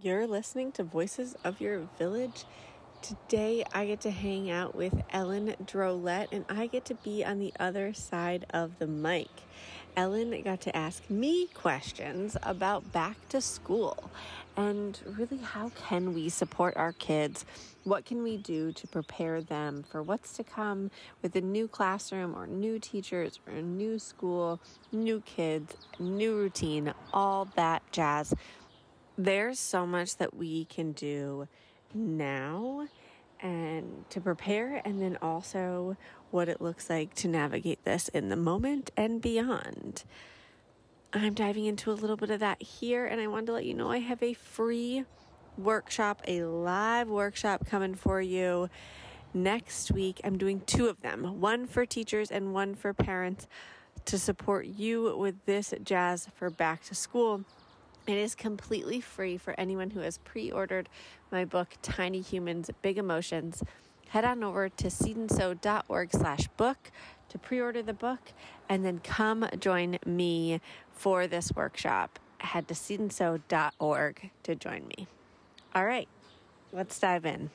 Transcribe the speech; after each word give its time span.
You're 0.00 0.26
listening 0.26 0.72
to 0.72 0.82
Voices 0.82 1.36
of 1.44 1.60
Your 1.60 1.88
Village. 1.98 2.44
Today 3.02 3.62
I 3.72 3.86
get 3.86 4.00
to 4.00 4.10
hang 4.10 4.50
out 4.50 4.74
with 4.74 4.94
Ellen 5.10 5.54
Drolette 5.64 6.32
and 6.32 6.44
I 6.48 6.66
get 6.66 6.84
to 6.86 6.94
be 6.94 7.24
on 7.24 7.38
the 7.38 7.52
other 7.60 7.94
side 7.94 8.46
of 8.50 8.78
the 8.78 8.86
mic. 8.86 9.28
Ellen 9.96 10.42
got 10.42 10.60
to 10.62 10.76
ask 10.76 11.08
me 11.08 11.46
questions 11.54 12.36
about 12.42 12.92
back 12.92 13.16
to 13.28 13.40
school 13.40 14.10
and 14.56 14.98
really 15.06 15.38
how 15.38 15.70
can 15.70 16.14
we 16.14 16.28
support 16.28 16.76
our 16.76 16.92
kids 16.92 17.44
what 17.86 18.04
can 18.04 18.22
we 18.22 18.36
do 18.36 18.72
to 18.72 18.86
prepare 18.88 19.40
them 19.40 19.84
for 19.88 20.02
what's 20.02 20.32
to 20.32 20.42
come 20.42 20.90
with 21.22 21.36
a 21.36 21.40
new 21.40 21.68
classroom 21.68 22.34
or 22.36 22.46
new 22.46 22.80
teachers 22.80 23.38
or 23.46 23.54
a 23.54 23.62
new 23.62 23.98
school 23.98 24.60
new 24.90 25.20
kids 25.20 25.76
new 26.00 26.36
routine 26.36 26.92
all 27.14 27.46
that 27.54 27.82
jazz? 27.92 28.34
There's 29.16 29.58
so 29.60 29.86
much 29.86 30.16
that 30.16 30.34
we 30.34 30.64
can 30.64 30.92
do 30.92 31.46
now 31.94 32.88
and 33.40 34.04
to 34.10 34.20
prepare 34.20 34.82
and 34.84 35.00
then 35.00 35.16
also 35.22 35.96
what 36.30 36.48
it 36.48 36.60
looks 36.60 36.90
like 36.90 37.14
to 37.14 37.28
navigate 37.28 37.84
this 37.84 38.08
in 38.08 38.30
the 38.30 38.36
moment 38.36 38.90
and 38.96 39.22
beyond. 39.22 40.02
I'm 41.12 41.34
diving 41.34 41.66
into 41.66 41.90
a 41.90 41.94
little 41.94 42.16
bit 42.16 42.30
of 42.30 42.40
that 42.40 42.60
here, 42.60 43.06
and 43.06 43.20
I 43.20 43.26
wanted 43.26 43.46
to 43.46 43.52
let 43.52 43.64
you 43.64 43.72
know 43.74 43.90
I 43.90 44.00
have 44.00 44.22
a 44.22 44.34
free 44.34 45.04
workshop, 45.58 46.22
a 46.26 46.44
live 46.44 47.08
workshop 47.08 47.66
coming 47.66 47.94
for 47.94 48.20
you 48.20 48.68
next 49.34 49.90
week. 49.90 50.20
I'm 50.24 50.38
doing 50.38 50.62
two 50.66 50.88
of 50.88 51.00
them 51.02 51.40
one 51.40 51.66
for 51.66 51.86
teachers 51.86 52.30
and 52.30 52.52
one 52.54 52.74
for 52.74 52.92
parents 52.92 53.46
to 54.06 54.18
support 54.18 54.66
you 54.66 55.16
with 55.16 55.34
this 55.46 55.74
jazz 55.82 56.28
for 56.34 56.50
back 56.50 56.84
to 56.84 56.94
school. 56.94 57.44
It 58.06 58.16
is 58.16 58.34
completely 58.34 59.00
free 59.00 59.36
for 59.36 59.58
anyone 59.58 59.90
who 59.90 60.00
has 60.00 60.18
pre 60.18 60.50
ordered 60.50 60.88
my 61.32 61.44
book, 61.44 61.76
Tiny 61.82 62.20
Humans, 62.20 62.70
Big 62.82 62.98
Emotions. 62.98 63.62
Head 64.08 64.24
on 64.24 64.44
over 64.44 64.68
to 64.68 64.86
seedandsew.org 64.86 66.12
slash 66.12 66.46
book 66.56 66.92
to 67.28 67.38
pre 67.38 67.60
order 67.60 67.82
the 67.82 67.92
book 67.92 68.32
and 68.68 68.84
then 68.84 69.00
come 69.00 69.48
join 69.58 69.98
me 70.06 70.60
for 70.92 71.26
this 71.26 71.52
workshop. 71.52 72.20
Head 72.38 72.68
to 72.68 72.74
seedandsew.org 72.74 74.30
to 74.44 74.54
join 74.54 74.86
me. 74.86 75.08
All 75.76 75.84
right, 75.84 76.08
let's 76.72 76.98
dive 76.98 77.26
in. 77.26 77.50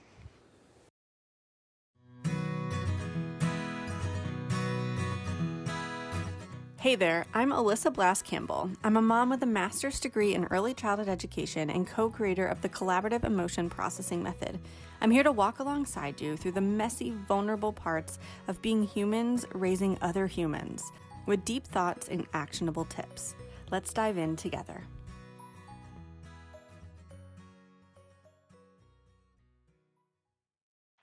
Hey 6.79 6.93
there, 6.93 7.25
I'm 7.33 7.49
Alyssa 7.49 7.91
Blask 7.91 8.23
Campbell. 8.23 8.69
I'm 8.83 8.95
a 8.95 9.01
mom 9.01 9.31
with 9.31 9.41
a 9.41 9.47
master's 9.47 9.99
degree 9.99 10.35
in 10.35 10.45
early 10.51 10.75
childhood 10.75 11.09
education 11.09 11.71
and 11.71 11.87
co 11.87 12.11
creator 12.11 12.45
of 12.45 12.61
the 12.61 12.69
Collaborative 12.69 13.23
Emotion 13.23 13.71
Processing 13.71 14.21
Method. 14.21 14.59
I'm 15.01 15.09
here 15.09 15.23
to 15.23 15.31
walk 15.31 15.57
alongside 15.57 16.21
you 16.21 16.37
through 16.37 16.51
the 16.51 16.61
messy, 16.61 17.15
vulnerable 17.27 17.73
parts 17.73 18.19
of 18.47 18.61
being 18.61 18.83
humans 18.83 19.47
raising 19.53 19.97
other 19.99 20.27
humans 20.27 20.91
with 21.25 21.43
deep 21.43 21.65
thoughts 21.65 22.07
and 22.07 22.27
actionable 22.35 22.85
tips. 22.85 23.33
Let's 23.71 23.91
dive 23.91 24.19
in 24.19 24.35
together. 24.35 24.83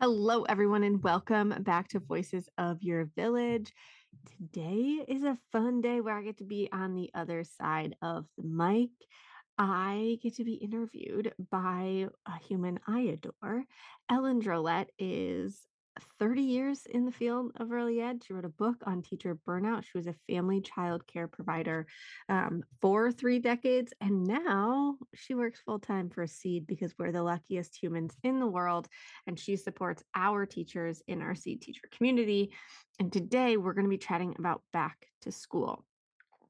Hello, 0.01 0.45
everyone, 0.45 0.85
and 0.85 1.03
welcome 1.03 1.53
back 1.65 1.89
to 1.89 1.99
Voices 1.99 2.49
of 2.57 2.81
Your 2.85 3.07
Village. 3.17 3.73
Today 4.39 5.05
is 5.09 5.25
a 5.25 5.37
fun 5.51 5.81
day 5.81 6.01
where 6.01 6.17
I 6.17 6.23
get 6.23 6.39
to 6.39 6.45
be 6.45 6.69
on 6.71 6.95
the 6.95 7.11
other 7.15 7.43
side 7.43 7.97
of 8.01 8.25
the 8.37 8.45
mic. 8.45 8.91
I 9.59 10.19
get 10.23 10.37
to 10.37 10.45
be 10.45 10.55
interviewed 10.55 11.33
by 11.51 12.07
a 12.27 12.39
human 12.47 12.79
I 12.87 13.01
adore. 13.01 13.65
Ellen 14.09 14.39
Drolette 14.39 14.91
is 15.01 15.67
30 16.19 16.43
years 16.43 16.87
in 16.87 17.05
the 17.05 17.13
field 17.13 17.53
of 17.57 17.73
early 17.73 18.01
ed. 18.01 18.23
She 18.25 18.33
wrote 18.33 18.45
a 18.45 18.51
book 18.51 18.77
on 18.85 19.03
teacher 19.03 19.39
burnout. 19.47 19.85
She 19.85 19.97
was 19.97 20.07
a 20.07 20.15
family 20.29 20.61
child 20.61 21.07
care 21.07 21.29
provider 21.29 21.87
um, 22.29 22.63
for 22.81 23.13
three 23.13 23.39
decades. 23.39 23.93
And 24.01 24.25
now 24.25 24.97
she 25.15 25.35
works 25.35 25.61
full 25.65 25.79
time 25.79 26.11
for 26.11 26.27
Seed 26.27 26.67
because 26.67 26.95
we're 26.99 27.13
the 27.13 27.23
luckiest 27.23 27.77
humans 27.81 28.17
in 28.23 28.41
the 28.41 28.47
world. 28.47 28.89
And 29.27 29.39
she 29.39 29.57
supports 29.57 30.03
our 30.15 30.47
teachers 30.47 31.03
in 31.07 31.23
our 31.23 31.35
Seed 31.35 31.63
teacher 31.63 31.89
community. 31.97 32.53
And 32.99 33.13
today 33.13 33.57
we're 33.57 33.75
going 33.75 33.85
to 33.87 33.91
be 33.91 33.99
chatting 33.99 34.35
about 34.39 34.63
back 34.73 35.07
to 35.23 35.33
school. 35.33 35.85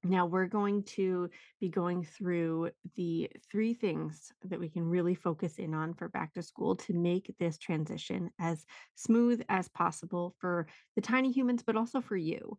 Now, 0.04 0.26
we're 0.26 0.46
going 0.46 0.84
to 0.84 1.28
be 1.60 1.68
going 1.68 2.04
through 2.04 2.70
the 2.94 3.30
three 3.50 3.74
things 3.74 4.32
that 4.44 4.60
we 4.60 4.68
can 4.68 4.84
really 4.84 5.16
focus 5.16 5.58
in 5.58 5.74
on 5.74 5.94
for 5.94 6.08
back 6.08 6.34
to 6.34 6.42
school 6.42 6.76
to 6.76 6.92
make 6.92 7.34
this 7.38 7.58
transition 7.58 8.30
as 8.38 8.64
smooth 8.94 9.42
as 9.48 9.68
possible 9.68 10.36
for 10.38 10.68
the 10.94 11.02
tiny 11.02 11.32
humans, 11.32 11.64
but 11.66 11.76
also 11.76 12.00
for 12.00 12.16
you. 12.16 12.56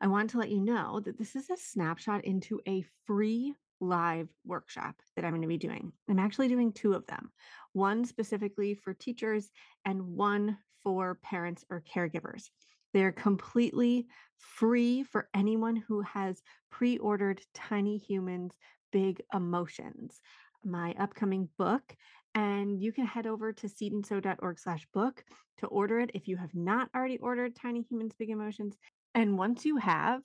I 0.00 0.06
want 0.06 0.30
to 0.30 0.38
let 0.38 0.50
you 0.50 0.60
know 0.60 1.00
that 1.00 1.18
this 1.18 1.36
is 1.36 1.50
a 1.50 1.56
snapshot 1.56 2.24
into 2.24 2.60
a 2.66 2.84
free 3.06 3.54
live 3.80 4.28
workshop 4.46 4.96
that 5.16 5.24
I'm 5.24 5.32
going 5.32 5.42
to 5.42 5.48
be 5.48 5.58
doing. 5.58 5.92
I'm 6.08 6.18
actually 6.18 6.48
doing 6.48 6.72
two 6.72 6.94
of 6.94 7.06
them 7.06 7.30
one 7.72 8.04
specifically 8.04 8.74
for 8.74 8.94
teachers 8.94 9.50
and 9.84 10.00
one 10.00 10.56
for 10.82 11.18
parents 11.22 11.64
or 11.70 11.82
caregivers. 11.82 12.50
They're 12.94 13.12
completely 13.12 14.06
free 14.38 15.02
for 15.02 15.28
anyone 15.34 15.76
who 15.76 16.00
has 16.02 16.42
pre 16.70 16.96
ordered 16.98 17.42
Tiny 17.52 17.98
Humans 17.98 18.54
Big 18.92 19.20
Emotions, 19.34 20.20
my 20.64 20.94
upcoming 20.98 21.48
book. 21.58 21.96
And 22.36 22.80
you 22.80 22.92
can 22.92 23.04
head 23.04 23.26
over 23.26 23.52
to 23.52 23.66
seedandsew.org 23.66 24.58
slash 24.58 24.86
book 24.94 25.24
to 25.58 25.66
order 25.66 25.98
it 25.98 26.12
if 26.14 26.28
you 26.28 26.36
have 26.36 26.54
not 26.54 26.88
already 26.94 27.18
ordered 27.18 27.56
Tiny 27.56 27.82
Humans 27.82 28.14
Big 28.16 28.30
Emotions. 28.30 28.76
And 29.14 29.36
once 29.36 29.64
you 29.64 29.76
have, 29.76 30.22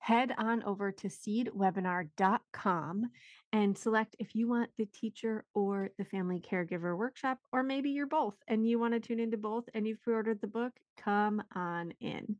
head 0.00 0.34
on 0.38 0.62
over 0.64 0.90
to 0.90 1.08
seedwebinar.com 1.08 3.10
and 3.52 3.76
select 3.76 4.16
if 4.18 4.34
you 4.34 4.48
want 4.48 4.70
the 4.76 4.86
teacher 4.86 5.44
or 5.54 5.90
the 5.98 6.04
family 6.04 6.40
caregiver 6.40 6.96
workshop, 6.96 7.38
or 7.52 7.62
maybe 7.62 7.90
you're 7.90 8.06
both 8.06 8.36
and 8.48 8.66
you 8.66 8.78
want 8.78 8.94
to 8.94 9.00
tune 9.00 9.20
into 9.20 9.36
both 9.36 9.64
and 9.74 9.86
you've 9.86 10.02
pre 10.02 10.14
ordered 10.14 10.40
the 10.40 10.46
book, 10.46 10.72
come 10.96 11.42
on 11.54 11.92
in. 12.00 12.36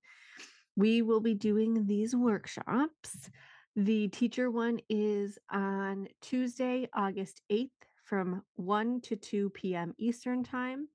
We 0.76 1.02
will 1.02 1.20
be 1.20 1.34
doing 1.34 1.86
these 1.86 2.16
workshops. 2.16 3.28
The 3.76 4.08
teacher 4.08 4.50
one 4.50 4.80
is 4.88 5.38
on 5.50 6.08
Tuesday, 6.22 6.88
August 6.94 7.42
8th 7.52 7.68
from 8.04 8.42
1 8.56 9.02
to 9.02 9.16
2 9.16 9.50
p.m. 9.50 9.94
Eastern 9.98 10.42
Time. 10.42 10.88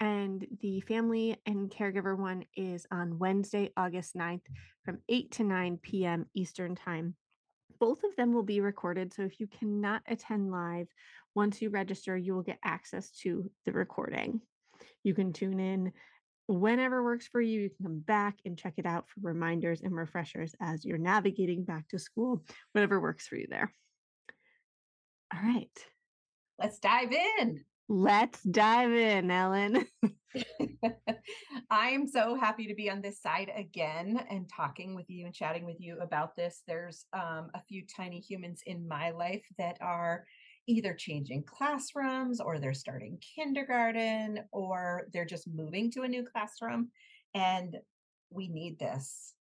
And 0.00 0.46
the 0.60 0.80
family 0.82 1.36
and 1.46 1.70
caregiver 1.70 2.16
one 2.16 2.44
is 2.56 2.86
on 2.90 3.18
Wednesday, 3.18 3.70
August 3.76 4.16
9th 4.16 4.42
from 4.84 4.98
8 5.08 5.30
to 5.32 5.44
9 5.44 5.78
p.m. 5.82 6.26
Eastern 6.34 6.74
Time. 6.74 7.14
Both 7.80 8.02
of 8.04 8.16
them 8.16 8.32
will 8.32 8.42
be 8.42 8.60
recorded. 8.60 9.12
So 9.14 9.22
if 9.22 9.38
you 9.38 9.46
cannot 9.46 10.02
attend 10.06 10.50
live, 10.50 10.88
once 11.34 11.62
you 11.62 11.70
register, 11.70 12.16
you 12.16 12.34
will 12.34 12.42
get 12.42 12.58
access 12.64 13.10
to 13.22 13.50
the 13.64 13.72
recording. 13.72 14.40
You 15.04 15.14
can 15.14 15.32
tune 15.32 15.60
in 15.60 15.92
whenever 16.48 17.04
works 17.04 17.28
for 17.28 17.40
you. 17.40 17.60
You 17.60 17.70
can 17.70 17.86
come 17.86 17.98
back 18.00 18.38
and 18.44 18.58
check 18.58 18.74
it 18.78 18.86
out 18.86 19.08
for 19.08 19.20
reminders 19.20 19.82
and 19.82 19.94
refreshers 19.94 20.54
as 20.60 20.84
you're 20.84 20.98
navigating 20.98 21.64
back 21.64 21.88
to 21.88 21.98
school, 21.98 22.42
whatever 22.72 23.00
works 23.00 23.28
for 23.28 23.36
you 23.36 23.46
there. 23.48 23.72
All 25.32 25.40
right. 25.42 25.70
Let's 26.58 26.78
dive 26.78 27.12
in. 27.12 27.64
Let's 27.88 28.42
dive 28.42 28.92
in, 28.92 29.30
Ellen. 29.30 29.86
I 31.70 31.88
am 31.88 32.06
so 32.06 32.34
happy 32.34 32.66
to 32.66 32.74
be 32.74 32.90
on 32.90 33.00
this 33.00 33.20
side 33.20 33.50
again 33.56 34.20
and 34.30 34.48
talking 34.48 34.94
with 34.94 35.08
you 35.08 35.24
and 35.24 35.34
chatting 35.34 35.64
with 35.64 35.80
you 35.80 35.98
about 36.00 36.36
this. 36.36 36.62
There's 36.66 37.06
um, 37.12 37.50
a 37.54 37.62
few 37.66 37.84
tiny 37.96 38.20
humans 38.20 38.62
in 38.66 38.86
my 38.86 39.10
life 39.10 39.44
that 39.56 39.78
are 39.80 40.24
either 40.66 40.92
changing 40.92 41.44
classrooms 41.44 42.40
or 42.40 42.58
they're 42.58 42.74
starting 42.74 43.18
kindergarten 43.36 44.40
or 44.52 45.08
they're 45.12 45.24
just 45.24 45.48
moving 45.48 45.90
to 45.92 46.02
a 46.02 46.08
new 46.08 46.24
classroom. 46.24 46.90
And 47.34 47.76
we 48.30 48.48
need 48.48 48.78
this. 48.78 49.34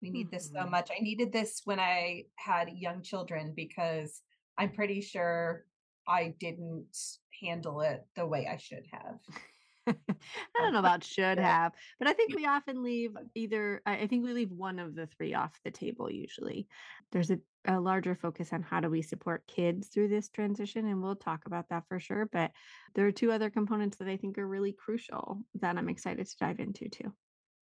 We 0.00 0.10
need 0.10 0.26
mm-hmm. 0.26 0.36
this 0.36 0.50
so 0.52 0.60
mm-hmm. 0.60 0.70
much. 0.70 0.90
I 0.96 1.02
needed 1.02 1.32
this 1.32 1.62
when 1.64 1.80
I 1.80 2.26
had 2.36 2.68
young 2.76 3.02
children 3.02 3.54
because 3.56 4.22
I'm 4.56 4.70
pretty 4.70 5.00
sure 5.00 5.64
I 6.08 6.34
didn't 6.40 6.96
handle 7.40 7.82
it 7.82 8.04
the 8.16 8.26
way 8.26 8.48
I 8.50 8.56
should 8.56 8.84
have. 8.90 9.18
I 10.08 10.62
don't 10.62 10.72
know 10.72 10.80
about 10.80 11.04
should 11.04 11.38
have, 11.38 11.72
but 11.98 12.08
I 12.08 12.12
think 12.12 12.34
we 12.34 12.46
often 12.46 12.82
leave 12.82 13.12
either, 13.34 13.82
I 13.86 14.06
think 14.06 14.24
we 14.24 14.32
leave 14.32 14.50
one 14.50 14.78
of 14.78 14.94
the 14.94 15.06
three 15.06 15.34
off 15.34 15.58
the 15.64 15.70
table 15.70 16.10
usually. 16.10 16.66
There's 17.12 17.30
a, 17.30 17.38
a 17.66 17.80
larger 17.80 18.14
focus 18.14 18.52
on 18.52 18.62
how 18.62 18.80
do 18.80 18.90
we 18.90 19.02
support 19.02 19.46
kids 19.46 19.88
through 19.88 20.08
this 20.08 20.28
transition, 20.28 20.86
and 20.86 21.02
we'll 21.02 21.16
talk 21.16 21.46
about 21.46 21.68
that 21.70 21.84
for 21.88 22.00
sure. 22.00 22.28
But 22.30 22.50
there 22.94 23.06
are 23.06 23.12
two 23.12 23.32
other 23.32 23.50
components 23.50 23.98
that 23.98 24.08
I 24.08 24.16
think 24.16 24.38
are 24.38 24.48
really 24.48 24.72
crucial 24.72 25.42
that 25.60 25.76
I'm 25.76 25.88
excited 25.88 26.26
to 26.26 26.36
dive 26.38 26.60
into 26.60 26.88
too. 26.88 27.12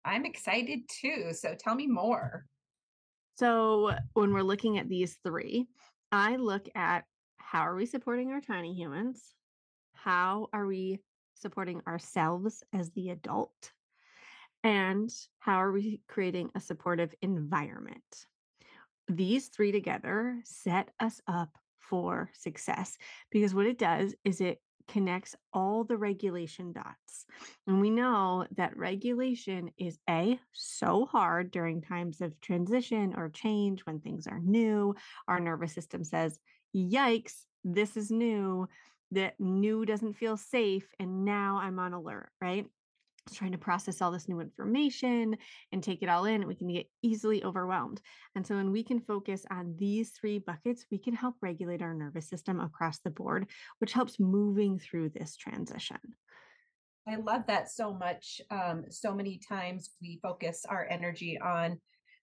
I'm 0.04 0.24
excited 0.24 0.80
too. 0.88 1.32
So 1.32 1.54
tell 1.58 1.74
me 1.74 1.86
more. 1.86 2.46
So 3.36 3.92
when 4.14 4.32
we're 4.32 4.42
looking 4.42 4.78
at 4.78 4.88
these 4.88 5.16
three, 5.24 5.66
I 6.12 6.36
look 6.36 6.66
at 6.74 7.04
how 7.50 7.62
are 7.62 7.75
we 7.75 7.85
supporting 7.85 8.31
our 8.31 8.41
tiny 8.41 8.73
humans? 8.75 9.35
How 9.93 10.47
are 10.52 10.67
we 10.67 11.00
supporting 11.35 11.82
ourselves 11.85 12.62
as 12.73 12.91
the 12.91 13.11
adult? 13.11 13.73
And 14.62 15.11
how 15.41 15.56
are 15.56 15.73
we 15.73 16.00
creating 16.06 16.50
a 16.55 16.61
supportive 16.61 17.12
environment? 17.23 18.26
These 19.08 19.49
three 19.49 19.73
together 19.73 20.41
set 20.44 20.93
us 21.00 21.20
up 21.26 21.49
for 21.81 22.31
success 22.35 22.97
because 23.32 23.52
what 23.52 23.67
it 23.67 23.79
does 23.79 24.14
is 24.25 24.41
it 24.41 24.62
connects 24.87 25.35
all 25.52 25.82
the 25.82 25.97
regulation 25.97 26.73
dots. 26.73 27.26
And 27.67 27.81
we 27.81 27.91
know 27.91 28.47
that 28.56 28.76
regulation 28.76 29.73
is 29.76 29.99
A, 30.08 30.38
so 30.52 31.05
hard 31.05 31.50
during 31.50 31.81
times 31.81 32.20
of 32.20 32.41
transition 32.41 33.14
or 33.17 33.29
change 33.29 33.81
when 33.81 33.99
things 33.99 34.29
are 34.29 34.38
new. 34.38 34.94
Our 35.26 35.41
nervous 35.41 35.73
system 35.73 36.05
says, 36.05 36.38
yikes, 36.75 37.34
this 37.64 37.96
is 37.96 38.11
new, 38.11 38.69
that 39.12 39.34
new 39.38 39.84
doesn't 39.84 40.14
feel 40.14 40.37
safe. 40.37 40.87
And 40.99 41.25
now 41.25 41.58
I'm 41.62 41.78
on 41.78 41.93
alert, 41.93 42.31
right? 42.40 42.67
It's 43.26 43.37
trying 43.37 43.52
to 43.52 43.58
process 43.58 44.00
all 44.00 44.11
this 44.11 44.28
new 44.28 44.40
information 44.40 45.37
and 45.72 45.82
take 45.82 46.02
it 46.02 46.08
all 46.08 46.25
in, 46.25 46.46
we 46.46 46.55
can 46.55 46.72
get 46.72 46.87
easily 47.02 47.44
overwhelmed. 47.44 48.00
And 48.34 48.46
so, 48.46 48.56
when 48.56 48.72
we 48.72 48.82
can 48.82 49.00
focus 49.00 49.44
on 49.50 49.76
these 49.78 50.11
three 50.11 50.38
buckets, 50.38 50.87
we 50.90 50.99
can 50.99 51.14
help 51.14 51.37
regulate 51.43 51.82
our 51.82 51.94
nervous 51.94 52.28
system 52.28 52.61
across 52.61 52.99
the 53.00 53.11
board, 53.11 53.46
which 53.78 53.93
helps 53.93 54.19
moving 54.19 54.78
through 54.78 55.11
this 55.11 55.37
transition. 55.37 55.99
I 57.08 57.16
love 57.16 57.43
that 57.46 57.70
so 57.70 57.93
much. 57.93 58.40
Um, 58.50 58.84
so 58.88 59.14
many 59.14 59.40
times 59.49 59.90
we 60.00 60.19
focus 60.23 60.64
our 60.69 60.87
energy 60.88 61.38
on 61.38 61.78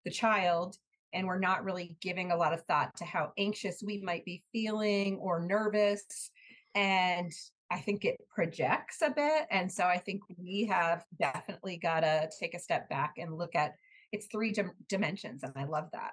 the 0.05 0.11
child 0.11 0.77
and 1.17 1.27
we're 1.27 1.39
not 1.39 1.65
really 1.65 1.97
giving 2.03 2.31
a 2.31 2.37
lot 2.37 2.53
of 2.53 2.63
thought 2.65 2.95
to 2.99 3.05
how 3.05 3.33
anxious 3.39 3.83
we 3.83 4.03
might 4.03 4.25
be 4.27 4.45
feeling 4.53 5.17
or 5.17 5.41
nervous. 5.41 6.31
And 6.75 7.33
I 7.71 7.79
think 7.79 8.05
it 8.05 8.17
projects 8.29 9.01
a 9.01 9.11
bit. 9.11 9.47
And 9.51 9.73
so 9.73 9.85
I 9.85 9.97
think 9.97 10.21
we 10.37 10.67
have 10.71 11.05
definitely 11.19 11.79
got 11.79 12.01
to 12.01 12.29
take 12.39 12.55
a 12.55 12.61
step 12.61 12.91
back 12.91 13.15
and 13.17 13.37
look 13.37 13.57
at 13.57 13.73
it's 14.13 14.27
three 14.27 14.53
dim- 14.53 14.73
dimensions. 14.89 15.43
And 15.43 15.53
I 15.57 15.65
love 15.65 15.89
that. 15.95 16.13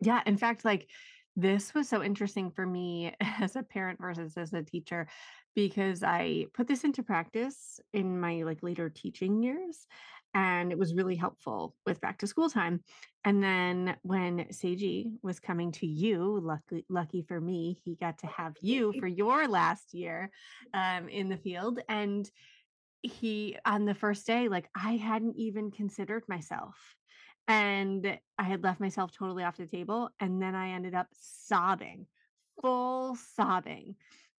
Yeah. 0.00 0.20
In 0.26 0.36
fact, 0.36 0.64
like 0.64 0.88
this 1.36 1.72
was 1.72 1.88
so 1.88 2.02
interesting 2.02 2.50
for 2.50 2.66
me 2.66 3.14
as 3.20 3.54
a 3.54 3.62
parent 3.62 4.00
versus 4.00 4.36
as 4.36 4.52
a 4.52 4.62
teacher 4.62 5.06
because 5.54 6.02
I 6.02 6.46
put 6.52 6.66
this 6.66 6.82
into 6.82 7.04
practice 7.04 7.78
in 7.92 8.18
my 8.18 8.42
like 8.42 8.62
later 8.62 8.90
teaching 8.90 9.42
years 9.42 9.86
and 10.34 10.72
it 10.72 10.78
was 10.78 10.94
really 10.94 11.16
helpful 11.16 11.74
with 11.84 12.00
back 12.00 12.18
to 12.18 12.26
school 12.26 12.48
time. 12.48 12.82
And 13.24 13.42
then 13.42 13.96
when 14.02 14.46
Seiji 14.50 15.12
was 15.22 15.38
coming 15.38 15.72
to 15.72 15.86
you, 15.86 16.40
lucky 16.42 16.84
lucky 16.88 17.22
for 17.22 17.40
me, 17.40 17.78
he 17.84 17.96
got 17.96 18.18
to 18.18 18.26
have 18.26 18.54
you 18.60 18.92
for 18.98 19.06
your 19.06 19.46
last 19.46 19.94
year 19.94 20.30
um, 20.74 21.08
in 21.08 21.28
the 21.28 21.36
field. 21.36 21.80
And 21.88 22.28
he 23.02 23.56
on 23.64 23.84
the 23.84 23.94
first 23.94 24.26
day, 24.26 24.48
like 24.48 24.68
I 24.74 24.96
hadn't 24.96 25.36
even 25.36 25.70
considered 25.70 26.24
myself. 26.28 26.76
And 27.48 28.18
I 28.38 28.44
had 28.44 28.62
left 28.62 28.80
myself 28.80 29.12
totally 29.12 29.44
off 29.44 29.56
the 29.56 29.66
table. 29.66 30.10
And 30.20 30.40
then 30.40 30.54
I 30.54 30.70
ended 30.70 30.94
up 30.94 31.08
sobbing, 31.12 32.06
full 32.60 33.16
sobbing 33.36 33.96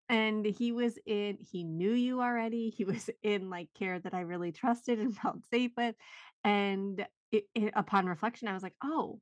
and 0.09 0.45
he 0.45 0.71
was 0.71 0.97
in 1.05 1.37
he 1.39 1.63
knew 1.63 1.91
you 1.91 2.21
already 2.21 2.69
he 2.69 2.85
was 2.85 3.09
in 3.21 3.49
like 3.49 3.69
care 3.77 3.99
that 3.99 4.13
i 4.13 4.21
really 4.21 4.51
trusted 4.51 4.99
and 4.99 5.15
felt 5.21 5.37
safe 5.51 5.71
with 5.77 5.95
and 6.43 7.05
it, 7.31 7.45
it, 7.55 7.73
upon 7.75 8.05
reflection 8.05 8.47
i 8.47 8.53
was 8.53 8.63
like 8.63 8.75
oh 8.83 9.19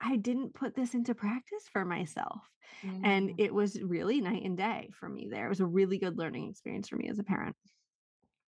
i 0.00 0.16
didn't 0.16 0.54
put 0.54 0.74
this 0.74 0.94
into 0.94 1.14
practice 1.14 1.64
for 1.72 1.84
myself 1.84 2.40
mm. 2.84 3.00
and 3.04 3.32
it 3.38 3.52
was 3.52 3.80
really 3.82 4.20
night 4.20 4.44
and 4.44 4.56
day 4.56 4.90
for 4.98 5.08
me 5.08 5.28
there 5.30 5.46
it 5.46 5.50
was 5.50 5.60
a 5.60 5.66
really 5.66 5.98
good 5.98 6.16
learning 6.16 6.48
experience 6.48 6.88
for 6.88 6.96
me 6.96 7.08
as 7.08 7.18
a 7.18 7.24
parent 7.24 7.56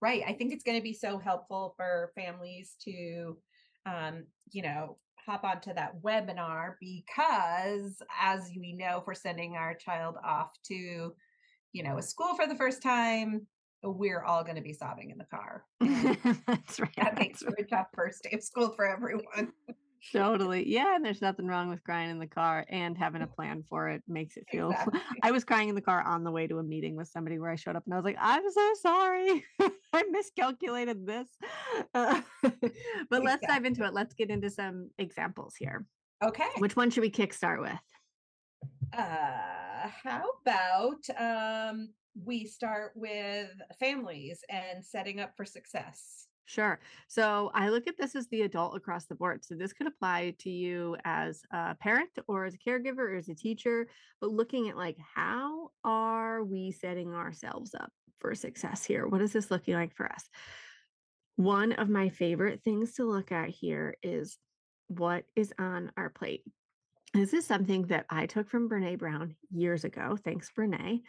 right 0.02 0.24
i 0.28 0.34
think 0.34 0.54
it's 0.54 0.64
going 0.64 0.78
to 0.78 0.84
be 0.84 0.94
so 0.94 1.18
helpful 1.18 1.74
for 1.76 2.12
families 2.16 2.76
to 2.82 3.38
um 3.86 4.24
you 4.52 4.62
know 4.62 4.98
hop 5.26 5.44
onto 5.44 5.74
that 5.74 6.02
webinar 6.02 6.74
because 6.82 8.02
as 8.22 8.52
we 8.60 8.74
know 8.74 9.00
if 9.00 9.08
we're 9.08 9.14
sending 9.14 9.56
our 9.56 9.74
child 9.74 10.16
off 10.24 10.52
to 10.66 11.14
you 11.74 11.84
know, 11.84 11.98
a 11.98 12.02
school 12.02 12.36
for 12.36 12.48
the 12.48 12.56
first 12.56 12.82
time, 12.82 13.48
we're 13.84 14.24
all 14.24 14.44
going 14.44 14.56
to 14.56 14.62
be 14.62 14.74
sobbing 14.74 15.10
in 15.10 15.18
the 15.18 15.26
car. 15.26 15.66
that's 16.48 16.80
right. 16.80 16.96
That 16.96 17.20
makes 17.20 17.42
for 17.42 17.54
a 17.58 17.64
tough 17.64 17.88
first 17.94 18.24
day 18.24 18.38
of 18.38 18.44
school 18.44 18.70
for 18.70 18.86
everyone. 18.86 19.52
totally. 20.14 20.70
Yeah. 20.72 20.96
And 20.96 21.04
there's 21.04 21.22
nothing 21.22 21.48
wrong 21.48 21.70
with 21.70 21.84
crying 21.84 22.10
in 22.10 22.20
the 22.20 22.28
car 22.28 22.66
and 22.70 22.98
having 22.98 23.22
a 23.22 23.28
plan 23.28 23.64
for 23.68 23.90
it 23.90 24.04
makes 24.08 24.38
it 24.38 24.46
feel. 24.50 24.72
Exactly. 24.72 25.00
I 25.22 25.32
was 25.32 25.44
crying 25.44 25.68
in 25.68 25.76
the 25.76 25.82
car 25.82 26.02
on 26.02 26.24
the 26.24 26.32
way 26.32 26.48
to 26.48 26.60
a 26.60 26.64
meeting 26.64 26.96
with 26.96 27.10
somebody 27.10 27.40
where 27.40 27.50
I 27.50 27.56
showed 27.56 27.76
up 27.76 27.84
and 27.86 27.94
I 27.94 27.98
was 27.98 28.06
like, 28.06 28.18
I'm 28.20 28.50
so 28.50 28.74
sorry. 28.82 29.44
I 29.94 30.04
miscalculated 30.12 31.06
this. 31.06 31.28
Uh, 31.94 32.22
but 32.42 32.54
exactly. 32.54 33.20
let's 33.20 33.48
dive 33.48 33.66
into 33.66 33.84
it. 33.84 33.94
Let's 33.94 34.14
get 34.14 34.30
into 34.30 34.50
some 34.50 34.92
examples 34.98 35.56
here. 35.58 35.86
Okay. 36.24 36.48
Which 36.60 36.78
one 36.78 36.90
should 36.90 37.02
we 37.02 37.12
kickstart 37.12 37.60
with? 37.60 37.74
Uh, 38.96 39.90
how 40.04 40.24
about 40.42 41.10
um, 41.20 41.90
we 42.24 42.46
start 42.46 42.92
with 42.96 43.50
families 43.80 44.44
and 44.50 44.86
setting 44.86 45.20
up 45.20 45.36
for 45.36 45.46
success? 45.46 46.28
Sure. 46.46 46.80
So 47.08 47.52
I 47.54 47.70
look 47.70 47.88
at 47.88 47.98
this 47.98 48.16
as 48.16 48.28
the 48.28 48.42
adult 48.42 48.76
across 48.76 49.06
the 49.06 49.16
board. 49.16 49.44
So 49.44 49.56
this 49.56 49.74
could 49.74 49.88
apply 49.88 50.36
to 50.40 50.50
you 50.50 50.98
as 51.06 51.42
a 51.52 51.76
parent 51.76 52.10
or 52.28 52.46
as 52.46 52.54
a 52.54 52.58
caregiver 52.58 53.00
or 53.00 53.16
as 53.16 53.30
a 53.30 53.36
teacher, 53.36 53.88
but 54.20 54.30
looking 54.30 54.70
at 54.70 54.78
like 54.78 54.98
how 55.16 55.72
are 55.84 56.44
we 56.44 56.72
setting 56.72 57.14
ourselves 57.14 57.74
up 57.74 57.92
for 58.20 58.36
success 58.36 58.84
here? 58.84 59.08
What 59.08 59.22
is 59.22 59.34
this 59.34 59.50
looking 59.50 59.74
like 59.74 59.96
for 59.96 60.12
us? 60.12 60.30
One 61.38 61.72
of 61.72 61.90
my 61.90 62.10
favorite 62.10 62.62
things 62.62 62.94
to 62.96 63.10
look 63.10 63.32
at 63.32 63.50
here 63.50 63.96
is 64.04 64.38
what 64.88 65.24
is 65.36 65.54
on 65.58 65.92
our 65.98 66.10
plate. 66.10 66.44
This 67.14 67.34
is 67.34 67.46
something 67.46 67.84
that 67.84 68.06
I 68.10 68.26
took 68.26 68.50
from 68.50 68.68
Brene 68.68 68.98
Brown 68.98 69.36
years 69.52 69.84
ago. 69.84 70.18
Thanks, 70.24 70.52
Brene. 70.58 71.02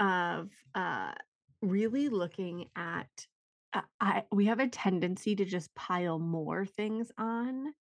Of 0.00 0.48
uh, 0.74 1.12
really 1.60 2.08
looking 2.08 2.66
at, 2.74 3.26
uh, 3.74 3.82
I, 4.00 4.24
we 4.32 4.46
have 4.46 4.60
a 4.60 4.68
tendency 4.68 5.36
to 5.36 5.44
just 5.44 5.74
pile 5.74 6.18
more 6.18 6.64
things 6.64 7.12
on. 7.18 7.74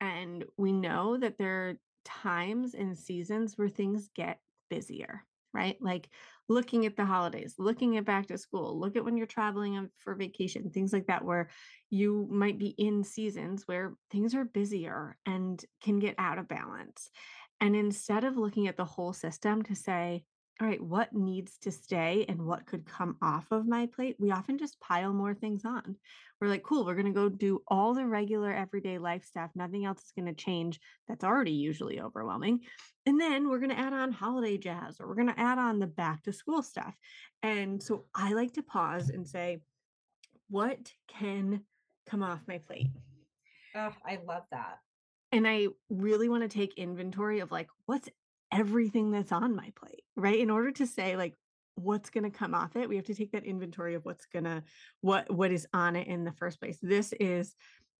And 0.00 0.44
we 0.56 0.72
know 0.72 1.16
that 1.16 1.38
there 1.38 1.68
are 1.68 1.74
times 2.04 2.74
and 2.74 2.98
seasons 2.98 3.56
where 3.56 3.68
things 3.68 4.10
get 4.14 4.40
busier, 4.68 5.24
right? 5.54 5.76
Like 5.80 6.08
looking 6.52 6.86
at 6.86 6.96
the 6.96 7.04
holidays, 7.04 7.54
looking 7.58 7.96
at 7.96 8.04
back 8.04 8.26
to 8.26 8.38
school, 8.38 8.78
look 8.78 8.96
at 8.96 9.04
when 9.04 9.16
you're 9.16 9.26
traveling 9.26 9.78
um, 9.78 9.90
for 9.98 10.14
vacation, 10.14 10.70
things 10.70 10.92
like 10.92 11.06
that, 11.06 11.24
where 11.24 11.48
you 11.90 12.28
might 12.30 12.58
be 12.58 12.74
in 12.78 13.02
seasons 13.02 13.64
where 13.66 13.94
things 14.10 14.34
are 14.34 14.44
busier 14.44 15.16
and 15.26 15.64
can 15.82 15.98
get 15.98 16.14
out 16.18 16.38
of 16.38 16.48
balance. 16.48 17.10
And 17.60 17.74
instead 17.76 18.24
of 18.24 18.36
looking 18.36 18.68
at 18.68 18.76
the 18.76 18.84
whole 18.84 19.12
system 19.12 19.62
to 19.62 19.74
say, 19.74 20.24
all 20.62 20.68
right, 20.68 20.80
what 20.80 21.12
needs 21.12 21.58
to 21.58 21.72
stay 21.72 22.24
and 22.28 22.46
what 22.46 22.66
could 22.66 22.86
come 22.86 23.16
off 23.20 23.50
of 23.50 23.66
my 23.66 23.86
plate? 23.86 24.14
We 24.20 24.30
often 24.30 24.58
just 24.58 24.78
pile 24.78 25.12
more 25.12 25.34
things 25.34 25.64
on. 25.64 25.96
We're 26.40 26.46
like, 26.46 26.62
cool, 26.62 26.86
we're 26.86 26.94
going 26.94 27.06
to 27.06 27.12
go 27.12 27.28
do 27.28 27.62
all 27.66 27.94
the 27.94 28.06
regular 28.06 28.52
everyday 28.52 28.98
life 28.98 29.24
stuff. 29.24 29.50
Nothing 29.56 29.84
else 29.84 29.98
is 29.98 30.12
going 30.16 30.32
to 30.32 30.40
change. 30.40 30.78
That's 31.08 31.24
already 31.24 31.50
usually 31.50 32.00
overwhelming. 32.00 32.60
And 33.06 33.20
then 33.20 33.48
we're 33.48 33.58
going 33.58 33.70
to 33.70 33.78
add 33.78 33.92
on 33.92 34.12
holiday 34.12 34.56
jazz 34.56 35.00
or 35.00 35.08
we're 35.08 35.16
going 35.16 35.34
to 35.34 35.40
add 35.40 35.58
on 35.58 35.80
the 35.80 35.88
back 35.88 36.22
to 36.24 36.32
school 36.32 36.62
stuff. 36.62 36.94
And 37.42 37.82
so 37.82 38.04
I 38.14 38.32
like 38.32 38.52
to 38.52 38.62
pause 38.62 39.08
and 39.08 39.26
say, 39.26 39.62
what 40.48 40.78
can 41.08 41.64
come 42.08 42.22
off 42.22 42.40
my 42.46 42.58
plate? 42.58 42.86
Oh, 43.74 43.90
I 44.06 44.20
love 44.28 44.44
that. 44.52 44.78
And 45.32 45.48
I 45.48 45.68
really 45.88 46.28
want 46.28 46.42
to 46.42 46.48
take 46.48 46.78
inventory 46.78 47.40
of 47.40 47.50
like, 47.50 47.68
what's 47.86 48.08
everything 48.52 49.10
that's 49.10 49.32
on 49.32 49.56
my 49.56 49.72
plate, 49.74 50.04
right? 50.16 50.38
In 50.38 50.50
order 50.50 50.70
to 50.72 50.86
say 50.86 51.16
like 51.16 51.34
what's 51.76 52.10
going 52.10 52.30
to 52.30 52.38
come 52.38 52.54
off 52.54 52.76
it, 52.76 52.88
we 52.88 52.96
have 52.96 53.06
to 53.06 53.14
take 53.14 53.32
that 53.32 53.46
inventory 53.46 53.94
of 53.94 54.04
what's 54.04 54.26
going 54.26 54.44
to 54.44 54.62
what 55.00 55.30
what 55.32 55.50
is 55.50 55.66
on 55.72 55.96
it 55.96 56.06
in 56.06 56.24
the 56.24 56.32
first 56.32 56.60
place. 56.60 56.78
This 56.82 57.12
is 57.18 57.54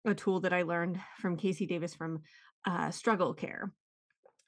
a 0.04 0.14
tool 0.14 0.40
that 0.40 0.52
I 0.52 0.62
learned 0.62 1.00
from 1.18 1.36
KC 1.36 1.68
Davis 1.68 1.94
from 1.94 2.20
uh, 2.66 2.90
Struggle 2.90 3.34
Care. 3.34 3.72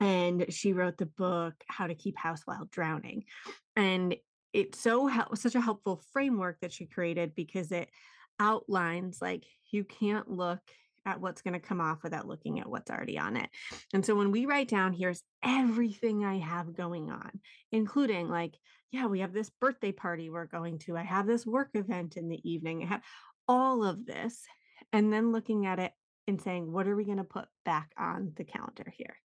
And 0.01 0.47
she 0.51 0.73
wrote 0.73 0.99
the 0.99 1.07
book 1.07 1.55
How 1.69 1.87
to 1.87 1.95
Keep 1.95 2.19
House 2.19 2.43
While 2.45 2.69
Drowning. 2.71 3.25
And 3.77 4.17
it's 4.53 4.79
so 4.79 5.11
such 5.35 5.55
a 5.55 5.61
helpful 5.61 6.03
framework 6.13 6.59
that 6.61 6.73
she 6.73 6.87
created 6.87 7.35
because 7.35 7.73
it 7.73 7.89
outlines 8.41 9.19
like 9.23 9.45
you 9.71 9.85
can't 9.85 10.29
look 10.29 10.61
at 11.07 11.21
what's 11.21 11.43
going 11.43 11.55
to 11.55 11.61
come 11.61 11.81
off 11.81 12.03
without 12.03 12.27
looking 12.27 12.61
at 12.61 12.69
what's 12.69 12.91
already 12.91 13.19
on 13.19 13.37
it. 13.37 13.49
And 13.93 14.05
so 14.05 14.15
when 14.15 14.31
we 14.31 14.47
write 14.47 14.69
down, 14.69 14.93
here's 14.93 15.23
everything 15.45 16.25
I 16.25 16.39
have 16.39 16.77
going 16.77 17.11
on, 17.11 17.31
including 17.73 18.29
like, 18.29 18.55
yeah, 18.91 19.07
we 19.07 19.21
have 19.21 19.33
this 19.33 19.51
birthday 19.61 19.93
party 19.93 20.31
we're 20.31 20.47
going 20.47 20.79
to, 20.81 20.97
I 20.97 21.03
have 21.03 21.27
this 21.27 21.47
work 21.47 21.71
event 21.75 22.17
in 22.17 22.29
the 22.29 22.41
evening, 22.49 22.83
I 22.83 22.87
have 22.87 23.03
all 23.49 23.85
of 23.85 24.07
this. 24.07 24.43
And 24.93 25.13
then 25.13 25.33
looking 25.33 25.67
at 25.67 25.79
it 25.79 25.93
and 26.27 26.41
saying, 26.41 26.71
what 26.71 26.87
are 26.87 26.97
we 26.97 27.05
going 27.05 27.19
to 27.19 27.25
put 27.25 27.47
back 27.65 27.91
on 27.99 28.33
the 28.37 28.45
calendar 28.45 28.93
here? 28.97 29.17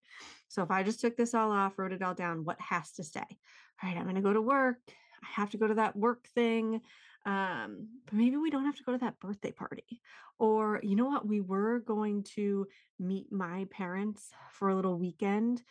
So 0.48 0.64
if 0.64 0.72
I 0.72 0.84
just 0.84 1.00
took 1.00 1.16
this 1.16 1.34
all 1.34 1.52
off, 1.52 1.78
wrote 1.78 1.94
it 1.94 2.02
all 2.02 2.16
down, 2.16 2.44
what 2.44 2.60
has 2.60 2.92
to 2.94 3.04
stay? 3.04 3.20
All 3.22 3.90
right, 3.90 3.96
I'm 3.96 4.04
going 4.04 4.16
to 4.16 4.22
go 4.22 4.34
to 4.34 4.42
work. 4.42 4.80
I 4.88 5.28
have 5.34 5.52
to 5.52 5.58
go 5.58 5.68
to 5.68 5.76
that 5.76 5.96
work 5.96 6.28
thing. 6.34 6.82
Um, 7.26 7.88
but 8.06 8.16
maybe 8.16 8.38
we 8.38 8.50
don't 8.50 8.66
have 8.66 8.78
to 8.78 8.84
go 8.84 8.94
to 8.94 8.98
that 9.00 9.20
birthday 9.20 9.52
party. 9.52 10.02
Or, 10.40 10.80
you 10.84 10.96
know 10.96 11.06
what? 11.06 11.28
We 11.28 11.42
were 11.42 11.80
going 11.80 12.24
to 12.36 12.66
meet 12.98 13.32
my 13.32 13.68
parents 13.72 14.30
for 14.54 14.70
a 14.70 14.76
little 14.76 14.98
weekend. 14.98 15.62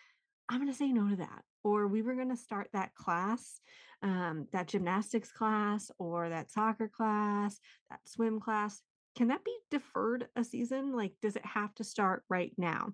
I'm 0.49 0.59
going 0.59 0.71
to 0.71 0.77
say 0.77 0.93
no 0.93 1.09
to 1.09 1.17
that. 1.17 1.43
Or 1.65 1.87
we 1.87 2.03
were 2.03 2.15
going 2.15 2.31
to 2.31 2.37
start 2.37 2.69
that 2.73 2.95
class, 2.95 3.61
um, 4.03 4.47
that 4.53 4.69
gymnastics 4.69 5.33
class, 5.33 5.91
or 5.99 6.29
that 6.29 6.51
soccer 6.51 6.89
class, 6.89 7.59
that 7.91 8.01
swim 8.07 8.41
class. 8.41 8.81
Can 9.17 9.29
that 9.29 9.45
be 9.45 9.57
deferred 9.71 10.29
a 10.37 10.45
season? 10.45 10.95
Like, 10.95 11.15
does 11.21 11.35
it 11.35 11.45
have 11.45 11.75
to 11.75 11.85
start 11.85 12.23
right 12.29 12.53
now? 12.57 12.93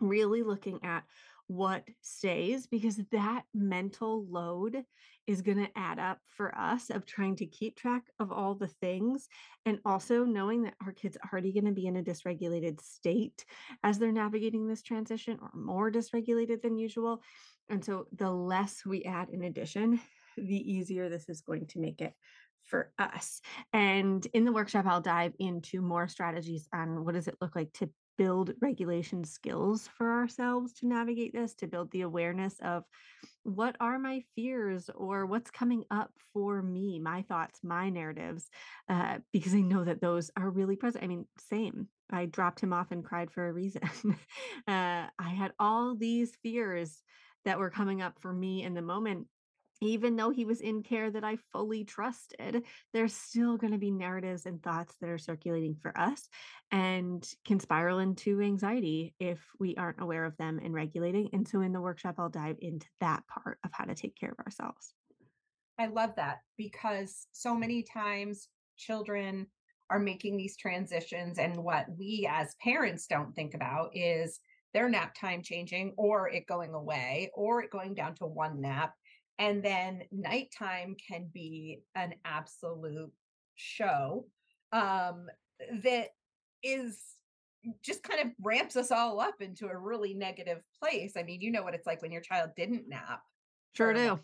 Really 0.00 0.42
looking 0.42 0.80
at 0.84 1.04
what 1.48 1.82
stays 2.02 2.66
because 2.66 3.00
that 3.10 3.42
mental 3.54 4.24
load 4.30 4.84
is 5.26 5.42
going 5.42 5.58
to 5.58 5.70
add 5.76 5.98
up 5.98 6.18
for 6.26 6.56
us 6.56 6.90
of 6.90 7.04
trying 7.04 7.36
to 7.36 7.46
keep 7.46 7.76
track 7.76 8.02
of 8.20 8.30
all 8.30 8.54
the 8.54 8.68
things 8.68 9.28
and 9.66 9.78
also 9.84 10.24
knowing 10.24 10.62
that 10.62 10.74
our 10.84 10.92
kids 10.92 11.16
are 11.16 11.30
already 11.32 11.52
going 11.52 11.64
to 11.64 11.72
be 11.72 11.86
in 11.86 11.96
a 11.96 12.02
dysregulated 12.02 12.80
state 12.80 13.44
as 13.82 13.98
they're 13.98 14.12
navigating 14.12 14.66
this 14.66 14.82
transition 14.82 15.38
or 15.40 15.50
more 15.54 15.90
dysregulated 15.90 16.62
than 16.62 16.78
usual 16.78 17.22
and 17.70 17.84
so 17.84 18.06
the 18.16 18.30
less 18.30 18.84
we 18.86 19.02
add 19.04 19.28
in 19.30 19.44
addition 19.44 20.00
the 20.36 20.72
easier 20.72 21.08
this 21.08 21.28
is 21.28 21.40
going 21.40 21.66
to 21.66 21.80
make 21.80 22.00
it 22.00 22.12
for 22.68 22.92
us. 22.98 23.40
And 23.72 24.26
in 24.32 24.44
the 24.44 24.52
workshop, 24.52 24.86
I'll 24.86 25.00
dive 25.00 25.32
into 25.38 25.80
more 25.80 26.06
strategies 26.06 26.68
on 26.72 27.04
what 27.04 27.14
does 27.14 27.28
it 27.28 27.36
look 27.40 27.56
like 27.56 27.72
to 27.74 27.90
build 28.18 28.52
regulation 28.60 29.24
skills 29.24 29.88
for 29.96 30.10
ourselves 30.10 30.72
to 30.74 30.86
navigate 30.86 31.32
this, 31.32 31.54
to 31.54 31.66
build 31.66 31.90
the 31.92 32.02
awareness 32.02 32.56
of 32.60 32.84
what 33.44 33.76
are 33.80 33.98
my 33.98 34.22
fears 34.34 34.90
or 34.94 35.24
what's 35.24 35.50
coming 35.50 35.84
up 35.90 36.10
for 36.32 36.60
me, 36.60 36.98
my 36.98 37.22
thoughts, 37.22 37.60
my 37.62 37.88
narratives, 37.88 38.50
uh, 38.88 39.18
because 39.32 39.54
I 39.54 39.60
know 39.60 39.84
that 39.84 40.00
those 40.00 40.30
are 40.36 40.50
really 40.50 40.76
present. 40.76 41.04
I 41.04 41.06
mean, 41.06 41.26
same. 41.48 41.88
I 42.10 42.26
dropped 42.26 42.60
him 42.60 42.72
off 42.72 42.90
and 42.90 43.04
cried 43.04 43.30
for 43.30 43.48
a 43.48 43.52
reason. 43.52 43.82
uh, 44.68 45.06
I 45.18 45.30
had 45.30 45.52
all 45.58 45.94
these 45.94 46.32
fears 46.42 47.02
that 47.44 47.58
were 47.58 47.70
coming 47.70 48.02
up 48.02 48.18
for 48.20 48.32
me 48.32 48.64
in 48.64 48.74
the 48.74 48.82
moment 48.82 49.26
even 49.80 50.16
though 50.16 50.30
he 50.30 50.44
was 50.44 50.60
in 50.60 50.82
care 50.82 51.10
that 51.10 51.24
I 51.24 51.36
fully 51.52 51.84
trusted, 51.84 52.64
there's 52.92 53.14
still 53.14 53.56
going 53.56 53.72
to 53.72 53.78
be 53.78 53.90
narratives 53.90 54.46
and 54.46 54.62
thoughts 54.62 54.94
that 55.00 55.10
are 55.10 55.18
circulating 55.18 55.76
for 55.80 55.96
us 55.98 56.28
and 56.70 57.26
can 57.44 57.60
spiral 57.60 57.98
into 57.98 58.40
anxiety 58.40 59.14
if 59.20 59.40
we 59.58 59.76
aren't 59.76 60.02
aware 60.02 60.24
of 60.24 60.36
them 60.36 60.60
and 60.62 60.74
regulating. 60.74 61.30
And 61.32 61.46
so 61.46 61.60
in 61.60 61.72
the 61.72 61.80
workshop, 61.80 62.16
I'll 62.18 62.28
dive 62.28 62.56
into 62.60 62.86
that 63.00 63.22
part 63.28 63.58
of 63.64 63.70
how 63.72 63.84
to 63.84 63.94
take 63.94 64.16
care 64.16 64.30
of 64.30 64.44
ourselves. 64.44 64.94
I 65.78 65.86
love 65.86 66.10
that 66.16 66.38
because 66.56 67.26
so 67.32 67.54
many 67.54 67.84
times 67.84 68.48
children 68.76 69.46
are 69.90 69.98
making 69.98 70.36
these 70.36 70.56
transitions, 70.56 71.38
and 71.38 71.56
what 71.56 71.86
we 71.96 72.28
as 72.30 72.54
parents 72.62 73.06
don't 73.06 73.34
think 73.34 73.54
about 73.54 73.90
is 73.94 74.40
their 74.74 74.88
nap 74.88 75.14
time 75.18 75.42
changing 75.42 75.94
or 75.96 76.28
it 76.28 76.46
going 76.46 76.74
away 76.74 77.30
or 77.34 77.62
it 77.62 77.70
going 77.70 77.94
down 77.94 78.14
to 78.16 78.26
one 78.26 78.60
nap 78.60 78.92
and 79.38 79.62
then 79.62 80.02
nighttime 80.10 80.96
can 81.06 81.28
be 81.32 81.82
an 81.94 82.14
absolute 82.24 83.12
show 83.56 84.26
um, 84.72 85.26
that 85.82 86.08
is 86.62 87.00
just 87.82 88.02
kind 88.02 88.20
of 88.20 88.28
ramps 88.40 88.76
us 88.76 88.90
all 88.90 89.20
up 89.20 89.40
into 89.40 89.66
a 89.66 89.76
really 89.76 90.14
negative 90.14 90.62
place. 90.82 91.12
I 91.16 91.22
mean, 91.22 91.40
you 91.40 91.50
know 91.50 91.62
what 91.62 91.74
it's 91.74 91.86
like 91.86 92.02
when 92.02 92.12
your 92.12 92.20
child 92.20 92.50
didn't 92.56 92.88
nap. 92.88 93.22
Sure 93.74 93.92
do. 93.92 94.18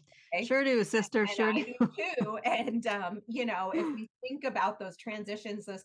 Sure 0.44 0.64
do, 0.64 0.82
sister. 0.82 1.22
And 1.22 1.30
sure 1.30 1.52
do. 1.52 1.64
do 1.64 1.90
too. 1.96 2.38
And 2.44 2.86
um, 2.86 3.20
you 3.28 3.46
know, 3.46 3.70
if 3.74 3.84
we 3.94 4.08
think 4.28 4.44
about 4.44 4.78
those 4.78 4.96
transitions, 4.96 5.66
those 5.66 5.84